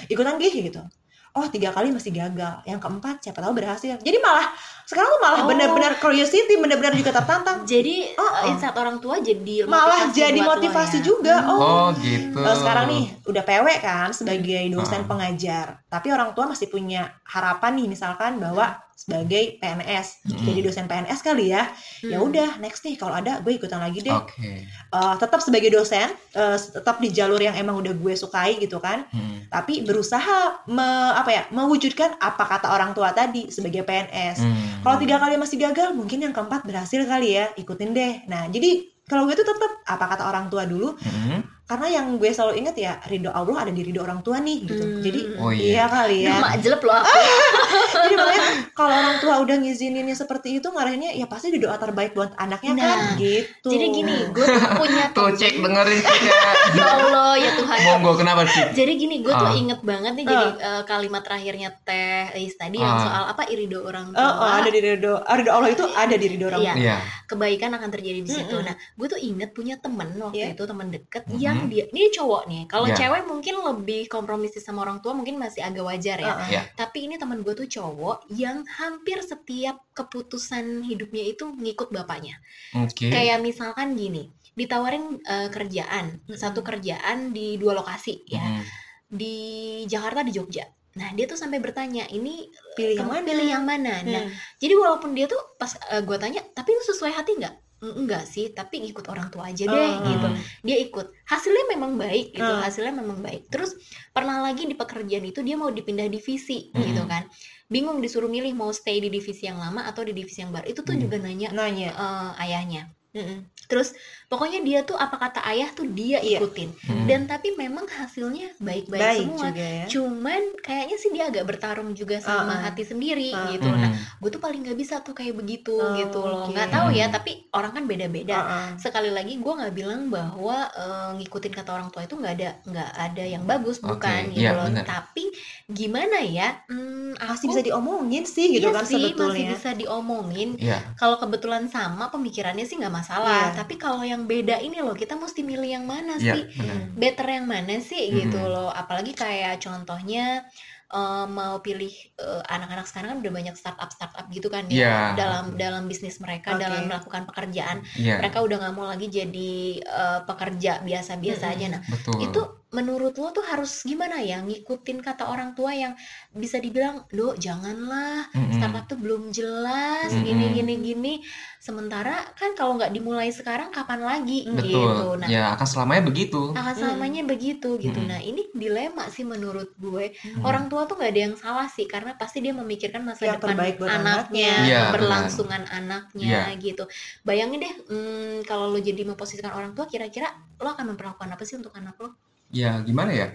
ikutan 0.05 0.37
gih 0.37 0.53
gitu 0.63 0.81
oh 1.31 1.45
tiga 1.45 1.69
kali 1.69 1.89
masih 1.89 2.09
gagal 2.09 2.61
yang 2.63 2.77
keempat 2.77 3.19
siapa 3.19 3.37
tahu 3.37 3.53
berhasil 3.53 3.95
jadi 3.97 4.17
malah 4.17 4.49
sekarang 4.83 5.07
tuh 5.07 5.19
malah 5.19 5.39
Oh. 5.39 5.47
benar-benar 5.47 5.93
curiosity 5.95 6.55
benar-benar 6.55 6.93
juga 6.93 7.13
tertantang 7.13 7.61
Jadi 7.61 8.11
Oh, 8.11 8.23
oh. 8.23 8.49
insight 8.49 8.73
orang 8.73 8.97
tua 8.97 9.19
jadi 9.19 9.63
malah 9.63 10.03
motivasi 10.03 10.17
jadi 10.17 10.39
motivasi 10.41 10.97
ya. 10.97 11.03
juga 11.03 11.35
oh 11.45 11.59
Oh 11.59 11.87
gitu. 11.95 12.33
Eh, 12.35 12.55
sekarang 12.55 12.85
nih 12.87 13.03
udah 13.23 13.43
PW 13.43 13.67
kan 13.79 14.09
sebagai 14.09 14.61
dosen 14.69 15.01
Ah. 15.01 15.07
pengajar, 15.07 15.65
tapi 15.85 16.09
orang 16.09 16.33
tua 16.33 16.45
masih 16.45 16.65
punya 16.65 17.07
harapan 17.23 17.71
nih 17.75 17.87
misalkan 17.87 18.37
bahwa 18.37 18.73
sebagai 18.99 19.55
PNS 19.55 20.27
Mm. 20.27 20.43
jadi 20.43 20.59
dosen 20.61 20.85
PNS 20.85 21.19
kali 21.21 21.49
ya. 21.49 21.71
Ya 22.01 22.17
Hmm. 22.17 22.27
udah 22.27 22.59
next 22.59 22.83
nih 22.83 22.93
kalau 22.93 23.15
ada 23.15 23.39
gue 23.39 23.53
ikutan 23.53 23.79
lagi 23.79 24.01
deh. 24.01 24.11
Oke. 24.11 24.67
Eh, 24.67 25.15
tetap 25.15 25.39
sebagai 25.39 25.69
dosen, 25.69 26.03
eh, 26.29 26.57
tetap 26.59 26.99
di 26.99 27.07
jalur 27.09 27.39
yang 27.39 27.55
emang 27.55 27.79
udah 27.79 27.93
gue 27.93 28.13
sukai 28.13 28.57
gitu 28.57 28.77
kan. 28.77 29.07
Hmm. 29.09 29.47
Tapi 29.47 29.81
berusaha 29.81 30.37
me- 30.67 30.87
apa 31.15 31.29
ya 31.29 31.43
mewujudkan 31.49 32.19
apa 32.19 32.43
kata 32.45 32.67
orang 32.67 32.91
tua 32.91 33.09
tadi 33.11 33.47
sebagai 33.47 33.81
PNS. 33.81 34.37
Hmm. 34.37 34.55
Kalau 34.81 34.97
tiga 34.97 35.15
kali 35.15 35.35
masih 35.35 35.55
gagal, 35.57 35.91
mungkin 35.91 36.19
yang 36.19 36.31
keempat 36.31 36.61
berhasil 36.61 36.99
kali 37.01 37.33
ya, 37.33 37.47
ikutin 37.55 37.91
deh. 37.91 38.27
Nah, 38.27 38.45
jadi 38.45 38.83
kalau 39.05 39.23
gue 39.23 39.33
tuh 39.33 39.43
tetap 39.43 39.71
apa 39.85 40.05
kata 40.07 40.23
orang 40.23 40.47
tua 40.47 40.63
dulu, 40.63 40.93
Hmm. 40.95 41.39
Karena 41.69 41.87
yang 41.91 42.17
gue 42.17 42.25
selalu 42.27 42.53
ingat 42.57 42.75
ya 42.75 42.97
ridho 43.03 43.29
Allah 43.29 43.61
ada 43.61 43.69
di 43.69 43.81
ridho 43.83 44.01
orang 44.01 44.19
tua 44.19 44.41
nih 44.41 44.65
gitu. 44.65 44.81
Hmm. 44.81 44.99
Jadi 44.99 45.19
Oh 45.37 45.53
iya 45.53 45.69
iya. 45.69 45.85
kali 45.85 46.17
ya. 46.25 46.33
Mak 46.35 46.53
jelek 46.59 46.81
loh 46.81 46.97
aku. 46.97 47.13
Jadi 47.99 48.15
makanya 48.15 48.43
kalau 48.73 48.93
orang 48.95 49.17
tua 49.19 49.33
udah 49.39 49.55
ngizininnya 49.55 50.15
seperti 50.15 50.57
itu 50.57 50.65
ngarahinnya 50.65 51.13
ya 51.13 51.25
pasti 51.25 51.47
di 51.47 51.59
doa 51.59 51.77
terbaik 51.77 52.11
buat 52.11 52.33
anaknya 52.35 52.73
kan 52.73 52.87
Nah, 52.89 53.13
gitu. 53.15 53.69
Jadi 53.69 53.85
gini, 53.87 54.15
gue 54.29 54.41
tuh 54.41 54.61
punya 54.73 55.05
Tuh 55.13 55.29
temen. 55.29 55.37
cek 55.37 55.53
dengerin 55.55 55.99
kita. 55.99 56.49
Ya 56.79 56.85
Allah, 56.87 57.33
ya 57.35 57.51
Tuhan. 57.55 57.77
Monggo 57.83 58.11
kenapa 58.15 58.41
sih? 58.45 58.65
Jadi 58.73 58.91
gini, 58.95 59.15
gue 59.19 59.29
tuh 59.31 59.45
Ah. 59.45 59.53
inget 59.53 59.79
banget 59.81 60.13
nih 60.15 60.25
jadi 60.25 60.47
eh, 60.55 60.83
kalimat 60.83 61.21
terakhirnya 61.21 61.69
Teh 61.79 62.33
Is 62.35 62.55
tadi 62.55 62.77
yang 62.77 62.89
Ah. 62.91 63.01
soal 63.01 63.23
apa 63.27 63.45
irido 63.47 63.83
orang 63.83 64.09
Oh, 64.09 64.17
tua. 64.17 64.25
oh, 64.39 64.51
ada 64.55 64.69
di 64.69 64.79
ridho, 64.79 65.13
ridho 65.19 65.51
Allah 65.51 65.69
itu 65.69 65.85
ada 65.85 66.15
di 66.15 66.25
ridho 66.27 66.45
orang 66.47 66.61
Iya. 66.61 66.73
tua. 66.73 66.81
Iya. 66.81 66.97
kebaikan 67.29 67.69
akan 67.71 67.89
terjadi 67.89 68.19
di 68.19 68.31
situ. 68.31 68.57
Mm-mm. 68.57 68.65
Nah, 68.65 68.73
gue 68.73 69.05
tuh 69.07 69.19
inget 69.19 69.53
punya 69.53 69.77
temen 69.77 70.17
waktu 70.17 70.41
Iya. 70.41 70.57
itu 70.57 70.63
temen 70.65 70.89
deket 70.89 71.29
Mhm. 71.29 71.37
yang 71.37 71.58
dia 71.67 71.83
ini 71.89 72.07
cowok 72.07 72.43
nih. 72.47 72.63
Kalau 72.69 72.87
Iya. 72.87 72.95
cewek 72.95 73.23
mungkin 73.27 73.55
lebih 73.59 74.01
kompromisi 74.07 74.57
sama 74.57 74.85
orang 74.85 75.03
tua 75.03 75.11
mungkin 75.11 75.35
masih 75.35 75.59
agak 75.59 75.83
wajar 75.83 76.17
ya. 76.17 76.31
Uh-uh. 76.31 76.47
Iya. 76.47 76.61
Tapi 76.73 77.09
ini 77.09 77.17
temen 77.17 77.43
gue 77.43 77.51
tuh 77.51 77.67
cowok 77.67 78.31
yang 78.31 78.63
hampir 78.79 79.19
setiap 79.19 79.83
keputusan 79.91 80.85
hidupnya 80.85 81.25
itu 81.25 81.49
ngikut 81.49 81.89
bapaknya. 81.89 82.39
Oke. 82.77 83.09
Kayak 83.09 83.41
misalkan 83.41 83.93
gini, 83.93 84.29
ditawarin 84.53 85.19
eh, 85.19 85.49
kerjaan, 85.49 86.21
satu 86.29 86.61
kerjaan 86.61 87.31
di 87.31 87.55
dua 87.55 87.73
lokasi 87.73 88.23
ya, 88.25 88.39
Hmm. 88.39 88.63
di 89.07 89.35
Jakarta 89.83 90.21
di 90.21 90.31
Jogja. 90.31 90.63
Nah 90.89 91.13
dia 91.13 91.25
tuh 91.25 91.37
sampai 91.37 91.57
bertanya 91.57 92.09
ini 92.09 92.49
Pilih 92.75 92.97
yang 92.97 93.07
mana? 93.07 93.23
pilih 93.23 93.47
yang 93.47 93.63
mana? 93.63 94.01
Nah 94.03 94.23
Hmm. 94.25 94.33
jadi 94.57 94.73
walaupun 94.75 95.13
dia 95.13 95.25
tuh 95.25 95.39
pas 95.55 95.69
gue 96.01 96.17
tanya, 96.17 96.41
tapi 96.51 96.69
lu 96.71 96.81
sesuai 96.83 97.13
hati 97.13 97.37
nggak? 97.37 97.55
"Mm, 97.79 97.95
Enggak 97.95 98.23
sih, 98.23 98.51
tapi 98.51 98.83
ngikut 98.83 99.07
orang 99.07 99.27
tua 99.27 99.47
aja 99.47 99.63
deh 99.63 99.71
Oh. 99.71 100.03
gitu. 100.03 100.27
Dia 100.61 100.77
ikut. 100.79 101.15
Hasilnya 101.25 101.65
memang 101.71 101.95
baik 101.95 102.35
gitu, 102.35 102.43
Hmm. 102.43 102.59
hasilnya 102.59 102.91
memang 102.91 103.19
baik. 103.19 103.47
Terus 103.47 103.75
pernah 104.11 104.39
lagi 104.39 104.67
di 104.67 104.75
pekerjaan 104.75 105.23
itu 105.23 105.39
dia 105.39 105.55
mau 105.55 105.71
dipindah 105.71 106.05
divisi 106.05 106.69
Hmm. 106.71 106.83
gitu 106.83 107.03
kan. 107.07 107.23
Bingung 107.65 107.99
disuruh 107.99 108.27
milih 108.27 108.51
mau 108.51 108.69
stay 108.69 108.99
di 108.99 109.07
divisi 109.07 109.45
yang 109.45 109.57
lama 109.57 109.85
atau 109.85 110.03
di 110.03 110.11
divisi 110.11 110.41
yang 110.41 110.51
baru. 110.51 110.67
Itu 110.67 110.83
tuh 110.83 110.93
Hmm. 110.93 111.03
juga 111.07 111.15
nanya 111.17 111.49
Nanya. 111.49 111.89
eh, 111.89 112.43
ayahnya. 112.43 112.91
Mm-mm. 113.19 113.39
Terus 113.69 113.93
pokoknya 114.25 114.59
dia 114.59 114.79
tuh 114.81 114.95
apa 114.95 115.13
kata 115.15 115.45
ayah 115.45 115.69
tuh 115.69 115.85
dia 115.85 116.17
Iya. 116.17 116.41
ikutin. 116.41 116.73
Hmm. 116.81 117.05
Dan 117.05 117.21
tapi 117.23 117.53
memang 117.53 117.85
hasilnya 117.85 118.57
baik-baik 118.57 118.97
Baik 118.99 119.19
semua. 119.21 119.45
juga 119.45 119.61
ya. 119.61 119.85
Cuman 119.85 120.41
kayaknya 120.59 120.97
sih 120.97 121.09
dia 121.09 121.23
agak 121.27 121.45
bertarung 121.45 121.93
juga 121.93 122.17
sama 122.17 122.49
Uh-uh. 122.49 122.65
hati 122.65 122.81
sendiri 122.81 123.29
Uh, 123.29 123.53
gitu. 123.53 123.69
Nah, 123.69 123.93
Hmm. 123.93 124.17
gue 124.17 124.29
tuh 124.31 124.39
paling 124.39 124.61
nggak 124.63 124.73
bisa 124.73 124.95
tuh 124.99 125.13
kayak 125.13 125.35
begitu 125.35 125.75
Oh, 125.75 125.93
gitu 125.93 126.17
loh. 126.17 126.49
oke. 126.49 126.57
Nggak 126.57 126.69
tahu 126.71 126.87
ya, 126.91 127.05
tapi 127.09 127.31
orang 127.51 127.71
kan 127.71 127.83
beda-beda. 127.85 128.37
Uh-uh. 128.39 128.67
Sekali 128.75 129.09
lagi 129.09 129.37
gue 129.37 129.53
nggak 129.53 129.73
bilang 129.75 130.01
bahwa 130.07 130.57
eh, 130.65 131.09
ngikutin 131.17 131.53
kata 131.53 131.69
orang 131.71 131.89
tua 131.89 132.01
itu 132.03 132.15
nggak 132.15 132.33
ada 132.35 132.49
nggak 132.65 132.89
ada 132.95 133.23
yang 133.23 133.43
bagus 133.43 133.77
Oke, 133.79 133.91
bukan 133.91 134.21
gitu 134.31 134.41
iya, 134.41 134.55
loh. 134.55 134.65
benar. 134.65 134.85
Tapi 134.87 135.29
gimana 135.67 136.17
ya? 136.21 136.57
Hmm, 136.65 137.13
Masih 137.19 137.45
bisa 137.47 137.61
diomongin 137.61 138.23
sih 138.23 138.49
gitu 138.51 138.65
iya 138.65 138.73
kan 138.73 138.81
sih, 138.83 138.97
masih 138.97 139.13
sebetulnya. 139.13 139.49
bisa 139.51 139.69
diomongin. 139.73 140.49
Iya. 140.57 140.77
Kalau 140.95 141.17
kebetulan 141.17 141.65
sama 141.67 142.07
pemikirannya 142.07 142.63
sih 142.63 142.75
nggak 142.75 142.89
masalah. 142.91 143.08
Iya. 143.09 143.57
Tapi 143.57 143.73
kalau 143.75 144.01
yang 144.01 144.23
beda 144.23 144.59
ini 144.59 144.77
loh, 144.77 144.93
kita 144.93 145.13
mesti 145.13 145.41
milih 145.41 145.69
yang 145.71 145.85
mana 145.85 146.15
Iya, 146.15 146.37
sih? 146.37 146.43
benar. 146.53 146.75
Mm. 146.77 146.87
Better 146.95 147.27
yang 147.27 147.45
mana 147.45 147.75
sih 147.79 148.05
Mhm. 148.05 148.15
gitu 148.21 148.39
loh. 148.39 148.69
Apalagi 148.69 149.11
kayak 149.13 149.57
contohnya 149.59 150.45
eh, 150.89 151.25
mau 151.29 151.61
pilih 151.61 151.93
eh, 152.17 152.41
anak-anak 152.49 152.89
sekarang 152.89 153.09
kan 153.13 153.19
udah 153.21 153.29
banyak 153.31 153.53
startup 153.53 153.93
startup 153.93 154.25
gitu 154.27 154.49
kan 154.49 154.65
Iya. 154.65 154.89
ya 154.89 154.97
dalam 155.13 155.53
dalam 155.53 155.85
bisnis 155.85 156.17
mereka 156.17 156.57
Oke. 156.57 156.65
dalam 156.65 156.89
melakukan 156.89 157.29
pekerjaan. 157.29 157.85
Iya. 157.93 158.17
Mereka 158.17 158.41
udah 158.41 158.57
nggak 158.57 158.73
mau 158.73 158.89
lagi 158.89 159.05
jadi 159.05 159.53
eh, 159.79 160.19
pekerja 160.25 160.81
biasa-biasa 160.81 161.45
Mhm. 161.45 161.53
aja. 161.53 161.65
Nah, 161.69 161.81
Betul. 161.85 162.13
itu 162.25 162.41
menurut 162.69 163.17
lo 163.17 163.29
tuh 163.29 163.41
harus 163.41 163.81
gimana 163.81 164.21
ya 164.21 164.39
ngikutin 164.39 165.01
kata 165.01 165.25
orang 165.25 165.51
tua 165.51 165.73
yang 165.73 165.97
bisa 166.29 166.57
dibilang, 166.57 167.01
"Do, 167.09 167.33
janganlah 167.33 168.29
Mm-mm. 168.29 168.53
startup 168.53 168.85
tuh 168.85 168.93
belum 168.95 169.33
jelas 169.33 170.07
Mm-mm. 170.07 170.21
gini 170.21 170.45
gini 170.53 170.73
gini 170.77 171.13
sementara 171.57 172.13
kan 172.33 172.53
kalau 172.53 172.77
nggak 172.77 172.89
dimulai 172.89 173.29
sekarang 173.29 173.69
kapan 173.69 173.99
lagi 173.99 174.45
Betul. 174.45 174.69
gitu 174.69 175.07
nah 175.17 175.27
Ya 175.27 175.51
akan 175.51 175.65
selamanya 175.65 176.03
begitu. 176.05 176.53
akan 176.53 176.73
selamanya 176.73 177.21
begitu 177.25 177.75
gitu 177.75 177.99
Mm-mm. 177.99 178.09
nah 178.09 178.21
ini 178.21 178.47
dilema 178.53 179.09
sih 179.09 179.25
menurut 179.25 179.73
gue 179.75 180.13
Hmm. 180.19 180.43
orang 180.43 180.67
tua 180.67 180.85
tuh 180.85 180.95
nggak 180.95 181.09
ada 181.09 181.21
yang 181.25 181.35
salah 181.35 181.65
sih 181.65 181.83
karena 181.83 182.13
pasti 182.13 182.39
dia 182.39 182.53
memikirkan 182.53 183.01
masa 183.01 183.25
Yang 183.25 183.41
depan 183.41 183.55
anaknya 183.57 183.89
anaknya. 183.89 184.53
Iya, 184.61 184.79
keberlangsungan 184.87 185.63
anaknya 185.69 186.53
Iya. 186.53 186.59
gitu 186.59 186.83
bayangin 187.23 187.59
deh 187.59 187.73
hmm, 187.87 188.35
kalau 188.45 188.69
lo 188.69 188.79
jadi 188.79 189.01
memposisikan 189.03 189.51
orang 189.51 189.73
tua 189.73 189.85
kira-kira 189.85 190.29
lo 190.57 190.69
akan 190.69 190.93
memperlakukan 190.93 191.29
apa 191.29 191.43
sih 191.43 191.57
untuk 191.57 191.73
anak 191.73 191.97
lo 191.97 192.13
Ya 192.51 192.81
gimana 192.81 193.11
ya? 193.13 193.27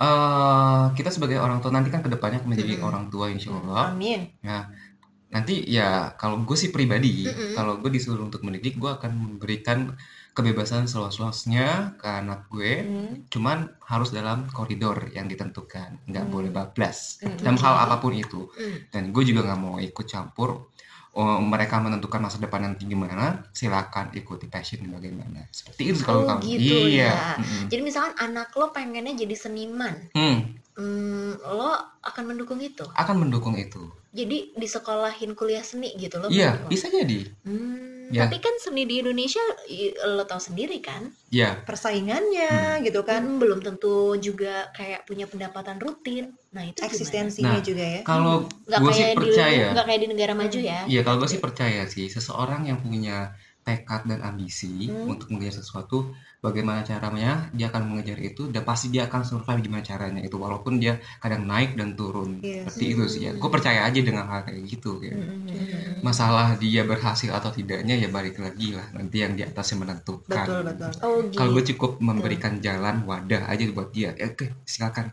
eh 0.00 0.84
kita 0.96 1.12
sebagai 1.12 1.36
orang 1.36 1.60
tua 1.60 1.76
nanti 1.76 1.92
kan 1.92 2.00
ke 2.00 2.08
depannya 2.08 2.40
akan 2.40 2.50
menjadi 2.56 2.80
orang 2.80 3.12
tua 3.12 3.28
insya 3.28 3.52
Allah. 3.52 3.92
Amin. 3.92 4.32
Nanti 5.30 5.62
ya 5.68 6.16
kalau 6.18 6.42
gue 6.42 6.56
sih 6.58 6.74
pribadi, 6.74 7.22
Mm-mm. 7.28 7.54
kalau 7.54 7.78
gue 7.78 7.86
disuruh 7.92 8.24
untuk 8.26 8.42
mendidik, 8.42 8.80
gue 8.80 8.90
akan 8.90 9.12
memberikan 9.14 9.94
kebebasan 10.34 10.90
seluas-luasnya 10.90 12.00
ke 12.00 12.08
anak 12.08 12.48
gue. 12.50 12.72
Hmm. 12.82 13.14
Cuman 13.30 13.70
harus 13.86 14.10
dalam 14.10 14.50
koridor 14.50 15.06
yang 15.14 15.30
ditentukan, 15.30 16.02
nggak 16.08 16.24
Hmm. 16.26 16.32
boleh 16.34 16.50
bablas 16.50 17.20
Hmm, 17.22 17.36
dalam 17.38 17.54
oke. 17.54 17.62
hal 17.62 17.74
apa 17.86 17.96
pun 18.02 18.10
itu. 18.16 18.48
Hmm. 18.50 18.76
Dan 18.90 19.02
gue 19.14 19.22
juga 19.22 19.46
nggak 19.46 19.60
mau 19.60 19.76
ikut 19.78 20.06
campur. 20.08 20.72
Oh, 21.12 21.38
mereka 21.38 21.76
menentukan 21.76 22.18
masa 22.20 22.38
depan 22.38 22.62
nanti 22.62 22.86
gimana, 22.86 23.42
silakan 23.50 24.10
ikuti 24.12 24.46
passion 24.46 24.86
bagaimana. 24.86 25.42
Seperti 25.50 25.90
itu 25.90 26.00
kalau 26.00 26.22
Oh, 26.22 26.26
kamu. 26.30 26.42
gitu 26.48 26.76
iya. 26.86 27.10
ya. 27.10 27.14
Mm-mm. 27.34 27.66
jadi 27.66 27.82
misalkan 27.82 28.14
anak 28.16 28.54
lo 28.54 28.70
pengennya 28.70 29.18
jadi 29.18 29.34
seniman 29.34 30.06
Hmm, 30.10 30.54
hmm, 30.72 31.30
lo 31.50 31.74
akan 32.00 32.24
mendukung 32.24 32.58
itu 32.58 32.86
akan 32.94 33.16
mendukung 33.20 33.54
itu. 33.54 33.90
jadi 34.10 34.54
di 34.54 34.66
sekolahin 34.66 35.34
kuliah 35.34 35.60
seni 35.60 35.90
gitu 35.94 36.16
lo 36.16 36.30
Iya, 36.30 36.62
bisa 36.64 36.86
jadi. 36.86 37.26
Hmm, 37.42 37.99
Ya. 38.10 38.26
tapi 38.26 38.42
kan 38.42 38.54
seni 38.58 38.84
di 38.84 38.98
Indonesia 38.98 39.38
lo 40.04 40.22
tahu 40.24 40.42
sendiri 40.42 40.82
kan 40.82 41.14
Ya, 41.30 41.62
Persaingannya 41.62 42.82
gitu 42.82 43.00
kan. 43.02 43.22
kan 43.22 43.38
belum 43.38 43.62
tentu 43.62 44.18
juga 44.18 44.66
kayak 44.72 45.06
punya 45.06 45.24
pendapatan 45.24 45.78
rutin 45.78 46.34
nah 46.50 46.62
itu? 46.62 46.82
Eksistensinya 46.82 47.56
Nah, 47.56 47.62
juga 47.62 47.84
ya. 47.86 48.00
kalau 48.02 48.50
nggak 48.66 48.80
gue 48.80 48.90
sih 48.90 48.98
kayak 49.00 49.14
di 49.14 49.20
percaya. 49.24 49.66
nggak 49.70 49.86
kayak 49.86 50.00
di 50.00 50.08
negara 50.10 50.32
maju 50.32 50.58
Hmm. 50.58 50.66
ya 50.66 50.80
Iya, 50.86 51.00
kalau 51.00 51.16
gue 51.18 51.28
sih 51.28 51.38
percaya 51.38 51.82
sih 51.86 52.06
seseorang 52.06 52.66
yang 52.66 52.78
punya 52.78 53.30
tekad 53.60 54.02
dan 54.04 54.20
ambisi 54.20 54.88
Hmm. 54.88 55.06
untuk 55.06 55.28
mengejar 55.28 55.60
sesuatu, 55.60 56.10
bagaimana 56.40 56.80
caranya 56.80 57.52
dia 57.52 57.68
akan 57.68 57.86
mengejar 57.86 58.16
itu 58.18 58.48
dan 58.48 58.64
pasti 58.64 58.88
dia 58.88 59.04
akan 59.04 59.20
survive 59.20 59.60
gimana 59.60 59.84
caranya 59.84 60.18
itu 60.18 60.34
walaupun 60.34 60.80
dia 60.80 60.96
kadang 61.20 61.44
naik 61.44 61.76
dan 61.76 61.92
turun 61.92 62.40
Iya. 62.40 62.64
seperti 62.64 62.84
itu 62.88 63.04
sih 63.06 63.20
ya. 63.22 63.32
Gue 63.36 63.46
percaya 63.46 63.84
aja 63.84 64.00
dengan 64.00 64.24
hal 64.26 64.42
kayak 64.42 64.64
gitu 64.64 64.98
ya. 64.98 65.12
Mm, 65.12 65.22
mm, 65.22 65.40
mm, 65.44 65.60
mm. 65.60 65.89
Masalah 66.00 66.56
dia 66.56 66.82
berhasil 66.82 67.30
atau 67.30 67.50
tidaknya 67.52 67.94
ya 67.96 68.08
balik 68.08 68.40
lagi 68.40 68.72
lah 68.72 68.88
nanti 68.92 69.20
yang 69.20 69.36
di 69.36 69.42
atas 69.44 69.72
yang 69.72 69.84
menentukan. 69.84 70.44
Betul 70.46 70.60
betul. 70.64 70.90
oh 71.04 71.16
gitu 71.24 71.36
Kalau 71.38 71.50
gue 71.54 71.64
cukup 71.74 71.90
memberikan 72.00 72.58
jalan 72.58 73.04
wadah 73.04 73.46
aja 73.46 73.62
buat 73.72 73.92
dia, 73.92 74.12
ya, 74.16 74.32
oke 74.32 74.64
silakan 74.64 75.12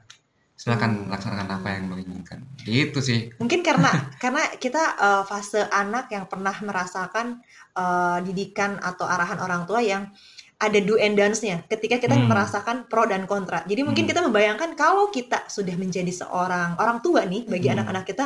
silakan 0.57 1.05
Hmm. 1.05 1.13
laksanakan 1.13 1.47
apa 1.53 1.67
yang 1.69 1.83
lo 1.85 2.01
inginkan. 2.01 2.41
Gitu 2.65 2.97
sih. 2.97 3.19
Mungkin 3.37 3.61
karena 3.61 3.87
karena 4.23 4.41
kita 4.57 4.83
eh, 4.97 5.23
fase 5.29 5.61
anak 5.69 6.09
yang 6.09 6.25
pernah 6.25 6.55
merasakan 6.65 7.45
eh, 7.77 8.17
didikan 8.25 8.81
atau 8.81 9.05
arahan 9.05 9.37
orang 9.37 9.69
tua 9.69 9.85
yang 9.85 10.09
ada 10.57 10.81
do 10.81 10.97
and 10.97 11.13
dance-nya 11.13 11.61
ketika 11.69 12.01
kita 12.01 12.17
Hmm. 12.17 12.25
merasakan 12.25 12.89
pro 12.89 13.05
dan 13.05 13.29
kontra. 13.29 13.61
Jadi 13.69 13.85
mungkin 13.85 14.09
Hmm. 14.09 14.11
kita 14.17 14.25
membayangkan 14.25 14.73
kalau 14.73 15.13
kita 15.13 15.45
sudah 15.45 15.77
menjadi 15.77 16.09
seorang 16.09 16.73
orang 16.81 16.97
tua 17.05 17.21
nih 17.29 17.45
bagi 17.45 17.69
Hmm. 17.69 17.77
anak-anak 17.77 18.09
kita 18.09 18.25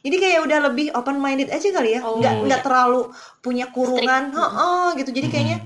jadi 0.00 0.16
kayak 0.16 0.40
udah 0.44 0.58
lebih 0.66 0.86
open 0.92 1.16
minded 1.16 1.48
aja 1.48 1.68
kali 1.68 1.94
ya, 1.94 2.00
Oh, 2.00 2.16
nggak 2.16 2.34
iya. 2.34 2.44
nggak 2.44 2.62
terlalu 2.62 3.12
punya 3.38 3.68
kurungan, 3.68 4.22
Strict. 4.28 4.40
Heeh, 4.40 4.86
gitu. 4.96 5.10
Jadi 5.12 5.26
kayaknya 5.28 5.58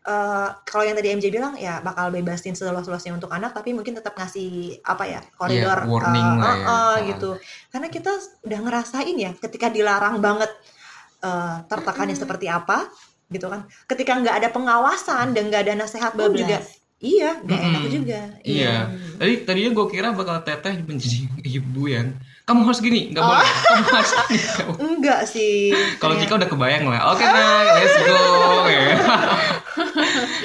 eh, 0.00 0.48
kalau 0.64 0.82
yang 0.82 0.94
tadi 0.94 1.08
MJ 1.10 1.26
bilang 1.28 1.54
ya 1.54 1.78
bakal 1.80 2.08
bebasin 2.08 2.54
seluas-luasnya 2.54 3.12
untuk 3.12 3.28
anak, 3.28 3.52
tapi 3.52 3.70
mungkin 3.70 3.92
tetap 3.92 4.14
ngasih 4.14 4.80
apa 4.82 5.04
ya 5.04 5.20
koridor 5.34 5.76
Iya, 5.76 5.86
warning 5.86 6.28
lah 6.36 6.56
ya. 6.56 7.06
gitu. 7.10 7.30
Karena 7.68 7.86
kita 7.86 8.12
udah 8.40 8.58
ngerasain 8.60 9.16
ya 9.16 9.30
ketika 9.36 9.68
dilarang 9.68 10.18
banget 10.18 10.48
eh, 11.20 11.56
tertekannya 11.66 12.14
Mm-mm. 12.14 12.24
seperti 12.24 12.46
apa, 12.48 12.88
gitu 13.28 13.46
kan. 13.46 13.68
Ketika 13.84 14.16
nggak 14.16 14.36
ada 14.40 14.48
pengawasan 14.48 15.36
dan 15.36 15.52
nggak 15.52 15.62
ada 15.68 15.74
nasihat 15.76 16.12
pun 16.12 16.32
Bablas. 16.32 16.40
juga, 16.40 16.58
iya 16.98 17.30
nggak 17.38 17.60
enak 17.60 17.84
juga. 17.90 18.20
Iya. 18.40 18.74
Hmm. 18.88 19.18
Tadi 19.20 19.32
tadinya 19.44 19.70
gue 19.76 19.86
kira 19.88 20.08
bakal 20.10 20.40
teteh 20.40 20.80
menjadi 20.80 21.28
ibu 21.60 21.82
yang 21.86 22.16
kamu 22.50 22.66
harus 22.66 22.80
gini, 22.80 23.00
nggak 23.08 23.22
Oh. 23.22 23.30
boleh. 23.30 23.46
Kamu 23.46 23.84
harus 23.88 24.12
gini. 24.18 24.38
Enggak 24.90 25.20
sih. 25.24 25.70
Kalau. 25.96 26.18
Cika 26.18 26.34
udah 26.34 26.50
kebayang 26.50 26.90
lah. 26.90 27.14
Oke, 27.14 27.22
nah, 27.22 27.62
let's 27.78 27.94
go. 27.96 28.18
ya. 28.74 28.82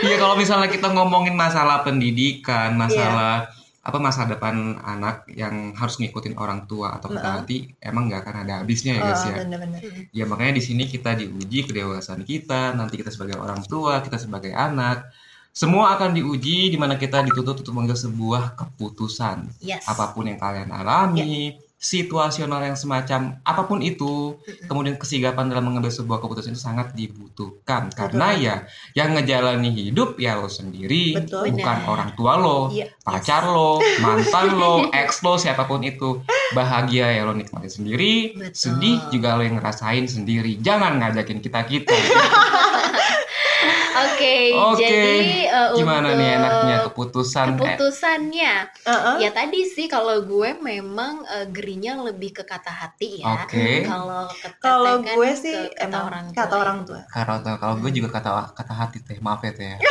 Iya, 0.02 0.16
kalau 0.16 0.36
misalnya 0.36 0.70
kita 0.70 0.88
ngomongin 0.88 1.34
masalah 1.34 1.82
pendidikan, 1.82 2.76
masalah 2.76 3.50
apa 3.82 3.98
masa 3.98 4.26
depan 4.26 4.54
anak 4.80 5.30
yang 5.30 5.74
harus 5.74 5.98
ngikutin 5.98 6.34
orang 6.36 6.66
tua 6.66 6.98
atau 6.98 7.06
kita 7.08 7.22
nanti 7.32 7.70
emang 7.78 8.10
nggak 8.10 8.22
akan 8.22 8.36
ada 8.42 8.54
habisnya 8.62 8.98
ya 8.98 9.02
Oh, 9.02 9.08
guys 9.08 9.24
ya. 9.24 9.36
bener-bener. 9.40 9.82
Ya 10.10 10.26
makanya 10.26 10.58
di 10.58 10.64
sini 10.64 10.84
kita 10.86 11.14
diuji 11.14 11.66
kedewasaan 11.66 12.22
kita, 12.22 12.74
nanti 12.74 12.98
kita 12.98 13.10
sebagai 13.10 13.38
orang 13.38 13.62
tua, 13.62 14.02
kita 14.02 14.18
sebagai 14.18 14.50
anak, 14.52 15.06
semua 15.54 15.94
akan 15.94 16.12
diuji 16.12 16.68
di 16.68 16.76
mana 16.76 16.98
kita 16.98 17.22
dituntut 17.24 17.62
untuk 17.62 17.72
mengambil 17.72 17.94
sebuah 17.96 18.44
keputusan. 18.58 19.54
yes 19.62 19.86
Apa 19.86 20.12
pun 20.12 20.26
yang 20.26 20.36
kalian 20.36 20.68
alami, 20.68 21.54
situasional 21.76 22.64
yang 22.64 22.74
semacam 22.74 23.38
apa 23.44 23.62
pun 23.68 23.84
itu, 23.84 24.40
kemudian 24.66 24.96
kesigapan 24.96 25.52
dalam 25.52 25.70
mengambil 25.70 25.92
sebuah 25.92 26.18
keputusan 26.18 26.56
itu 26.56 26.62
sangat 26.62 26.96
dibutuhkan. 26.96 27.92
Karena 27.92 28.34
ya 28.34 28.56
yang 28.96 29.14
ngejalani 29.14 29.70
hidup 29.70 30.18
ya 30.18 30.40
lo 30.40 30.48
sendiri, 30.48 31.20
Betul. 31.20 31.52
bukan 31.54 31.78
Benar. 31.84 31.92
orang 31.92 32.10
tua 32.16 32.34
lo, 32.40 32.60
Iya. 32.72 32.90
pacar 33.04 33.46
lo, 33.46 33.78
mantan 34.02 34.48
lo, 34.56 34.74
ex 35.04 35.22
lo, 35.22 35.36
siapa 35.38 35.68
pun 35.68 35.84
itu. 35.84 36.24
Bahagia 36.54 37.10
ya 37.12 37.26
lo 37.26 37.34
nikmati 37.34 37.68
sendiri, 37.68 38.14
Betul. 38.34 38.54
sedih 38.56 38.98
juga 39.12 39.36
lo 39.36 39.44
yang 39.44 39.60
ngerasain 39.60 40.06
sendiri. 40.08 40.58
Jangan 40.64 41.02
ngajakin 41.02 41.40
kita-kita. 41.44 41.94
oke 43.98 44.36
Oke, 44.68 44.82
jadi 44.82 45.16
eh, 45.48 45.68
Gimana 45.74 46.08
untuk 46.08 46.20
nih 46.20 46.30
enaknya 46.36 46.78
keputusan? 46.86 47.46
Eh, 47.46 47.52
keputusannya 47.54 48.54
Heeh. 48.84 49.16
ya 49.20 49.30
tadi 49.32 49.62
sih 49.66 49.86
kalau 49.86 50.22
gue 50.22 50.50
memang 50.56 51.24
eh, 51.26 51.48
gerinya 51.48 52.04
lebih 52.04 52.32
ke 52.32 52.44
kata 52.44 52.70
hati 52.70 53.20
ya 53.20 53.34
Oke. 53.42 53.84
kalau 53.84 54.28
ke 54.30 54.48
Kalau 54.58 54.96
kan 54.98 55.08
gue 55.10 55.30
ke 55.30 55.38
sih 55.38 55.58
kata 55.70 55.84
emang 55.86 56.04
orang 56.06 56.26
tua 56.28 56.38
kata 56.38 56.52
ya. 56.52 56.60
orang 56.60 56.80
tua. 56.84 57.02
kalau 57.08 57.36
kalau 57.56 57.76
gue 57.78 57.92
juga 57.92 58.10
kata 58.12 58.30
kata 58.54 58.74
hati 58.74 58.98
teh, 59.00 59.18
maaf 59.18 59.40
ya 59.40 59.52
teh. 59.52 59.76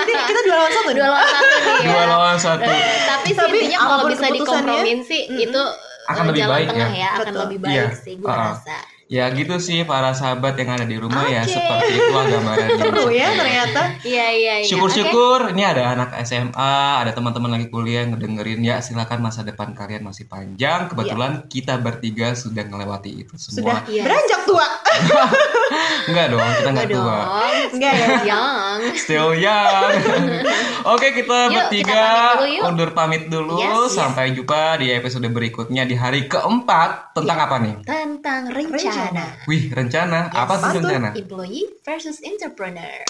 Jadi 0.00 0.22
kita 0.24 0.40
dua 0.42 0.56
lawan 0.56 0.72
satu 0.72 0.90
dua 0.90 1.08
lawan 1.08 1.26
satu 1.28 1.54
nih 1.58 1.74
ya 1.76 1.84
Dua 1.84 2.04
lawan 2.06 2.38
satu. 2.38 2.70
Tapi 3.06 3.28
sih 3.28 3.36
Tapi 3.36 3.56
intinya 3.60 3.78
kalau 3.80 4.04
bisa 4.06 4.26
dikompromin 4.28 4.98
sih 5.02 5.22
mm-mm. 5.26 5.44
itu 5.44 5.62
Akan 6.06 6.24
lebih 6.26 6.42
jalan 6.42 6.52
baik 6.52 6.66
tengah 6.66 6.90
ya. 6.90 6.96
ya, 6.96 7.08
akan 7.12 7.20
Betul. 7.24 7.40
lebih 7.44 7.58
baik 7.60 7.74
Iya. 7.76 7.86
sih 7.94 8.14
gue 8.16 8.26
Uh-uh. 8.26 8.40
rasa 8.50 8.76
Ya 9.10 9.26
gitu 9.28 9.58
sih 9.58 9.82
para 9.82 10.14
sahabat 10.14 10.54
yang 10.54 10.70
ada 10.70 10.86
di 10.86 10.94
rumah 10.94 11.26
ya 11.26 11.42
Oke. 11.42 11.50
seperti 11.50 11.98
itulah 11.98 12.24
gambaran 12.30 12.68
Seru 12.78 13.06
ya 13.10 13.28
ternyata. 13.34 13.82
iya 14.06 14.26
iya 14.30 14.54
iya 14.62 14.68
Syukur-syukur 14.70 15.50
ini 15.50 15.66
ada 15.66 15.82
anak 15.90 16.14
SMA, 16.22 16.74
ada 17.02 17.10
teman-teman 17.10 17.50
lagi 17.50 17.66
kuliah 17.66 18.06
yang 18.06 18.14
ngedengerin 18.14 18.62
ya 18.62 18.78
silakan 18.78 19.18
masa 19.18 19.42
depan 19.42 19.74
kalian 19.74 20.06
masih 20.06 20.30
panjang. 20.30 20.86
Kebetulan 20.86 21.42
kita 21.50 21.82
bertiga 21.82 22.38
sudah 22.38 22.62
melewati 22.62 23.26
itu 23.26 23.34
Sudah 23.34 23.50
semua. 23.50 23.76
Iya. 23.90 24.02
beranjak 24.06 24.40
tua. 24.46 24.66
Enggak 26.10 26.26
dong, 26.30 26.38
kita 26.38 26.68
Enggak 26.70 26.86
nggak 26.86 26.94
tua. 26.94 27.18
Enggak 27.74 27.92
ya? 27.92 28.06
Yang. 28.22 28.78
Still 28.94 29.30
young. 29.34 29.92
Oke, 30.94 31.12
kita 31.12 31.38
Yuk, 31.46 31.54
bertiga 31.66 31.92
kita 31.92 31.98
pamit 32.00 32.38
dulu 32.38 32.46
yuk. 32.48 32.62
undur 32.64 32.90
pamit 32.94 33.24
dulu. 33.26 33.54
Yes, 33.58 33.74
yes. 33.74 33.90
Sampai 33.92 34.32
jumpa 34.32 34.78
di 34.78 34.86
episode 34.90 35.26
berikutnya 35.26 35.82
di 35.82 35.98
hari 35.98 36.30
keempat. 36.30 37.10
Tentang 37.10 37.36
Iya. 37.36 37.46
apa 37.46 37.56
nih? 37.58 37.74
Tentang 37.82 38.42
rencana. 38.48 38.99
Wih, 39.48 39.62
rencana. 39.72 40.28
Apa 40.30 40.54
tuh 40.56 40.66
apa 40.66 40.66
tuh? 40.76 40.80
rencana? 40.84 41.08
Employee 41.16 41.66
versus 41.82 42.16
entrepreneur. 42.22 43.02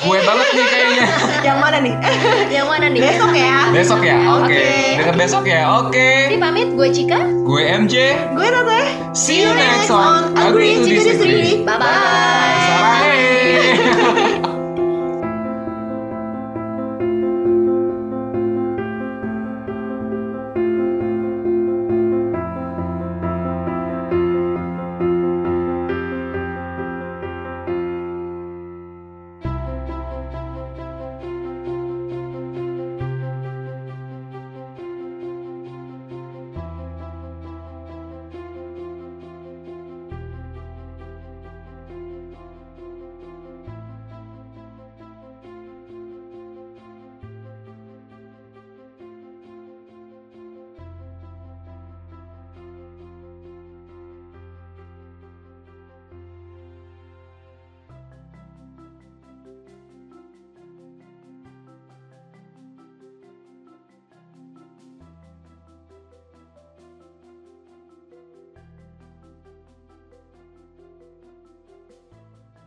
Gue 0.00 0.18
banget 0.24 0.46
nih 0.56 0.66
kayaknya. 0.66 1.06
Yang 1.48 1.58
mana 1.60 1.76
nih? 1.84 1.94
Yang 2.56 2.66
mana 2.66 2.86
nih? 2.90 3.00
Besok 3.04 3.32
ya. 3.36 3.56
Besok 3.70 4.00
ya? 4.02 4.16
Oke. 4.18 4.42
Oke. 4.44 4.64
Dengar 4.98 5.16
besok 5.20 5.44
ya? 5.44 5.60
Oke. 5.84 6.08
Ini 6.32 6.36
pamit, 6.40 6.68
gue 6.72 6.88
Cika. 6.90 7.20
Gue 7.44 7.62
MJ. 7.68 7.94
Gue 8.32 8.46
Tante. 8.48 8.80
See 9.14 9.44
you 9.44 9.52
next 9.54 9.92
on 9.92 10.34
Agree 10.34 10.80
to 10.80 10.88
Disagree. 10.88 11.62
Bye-bye. 11.62 13.03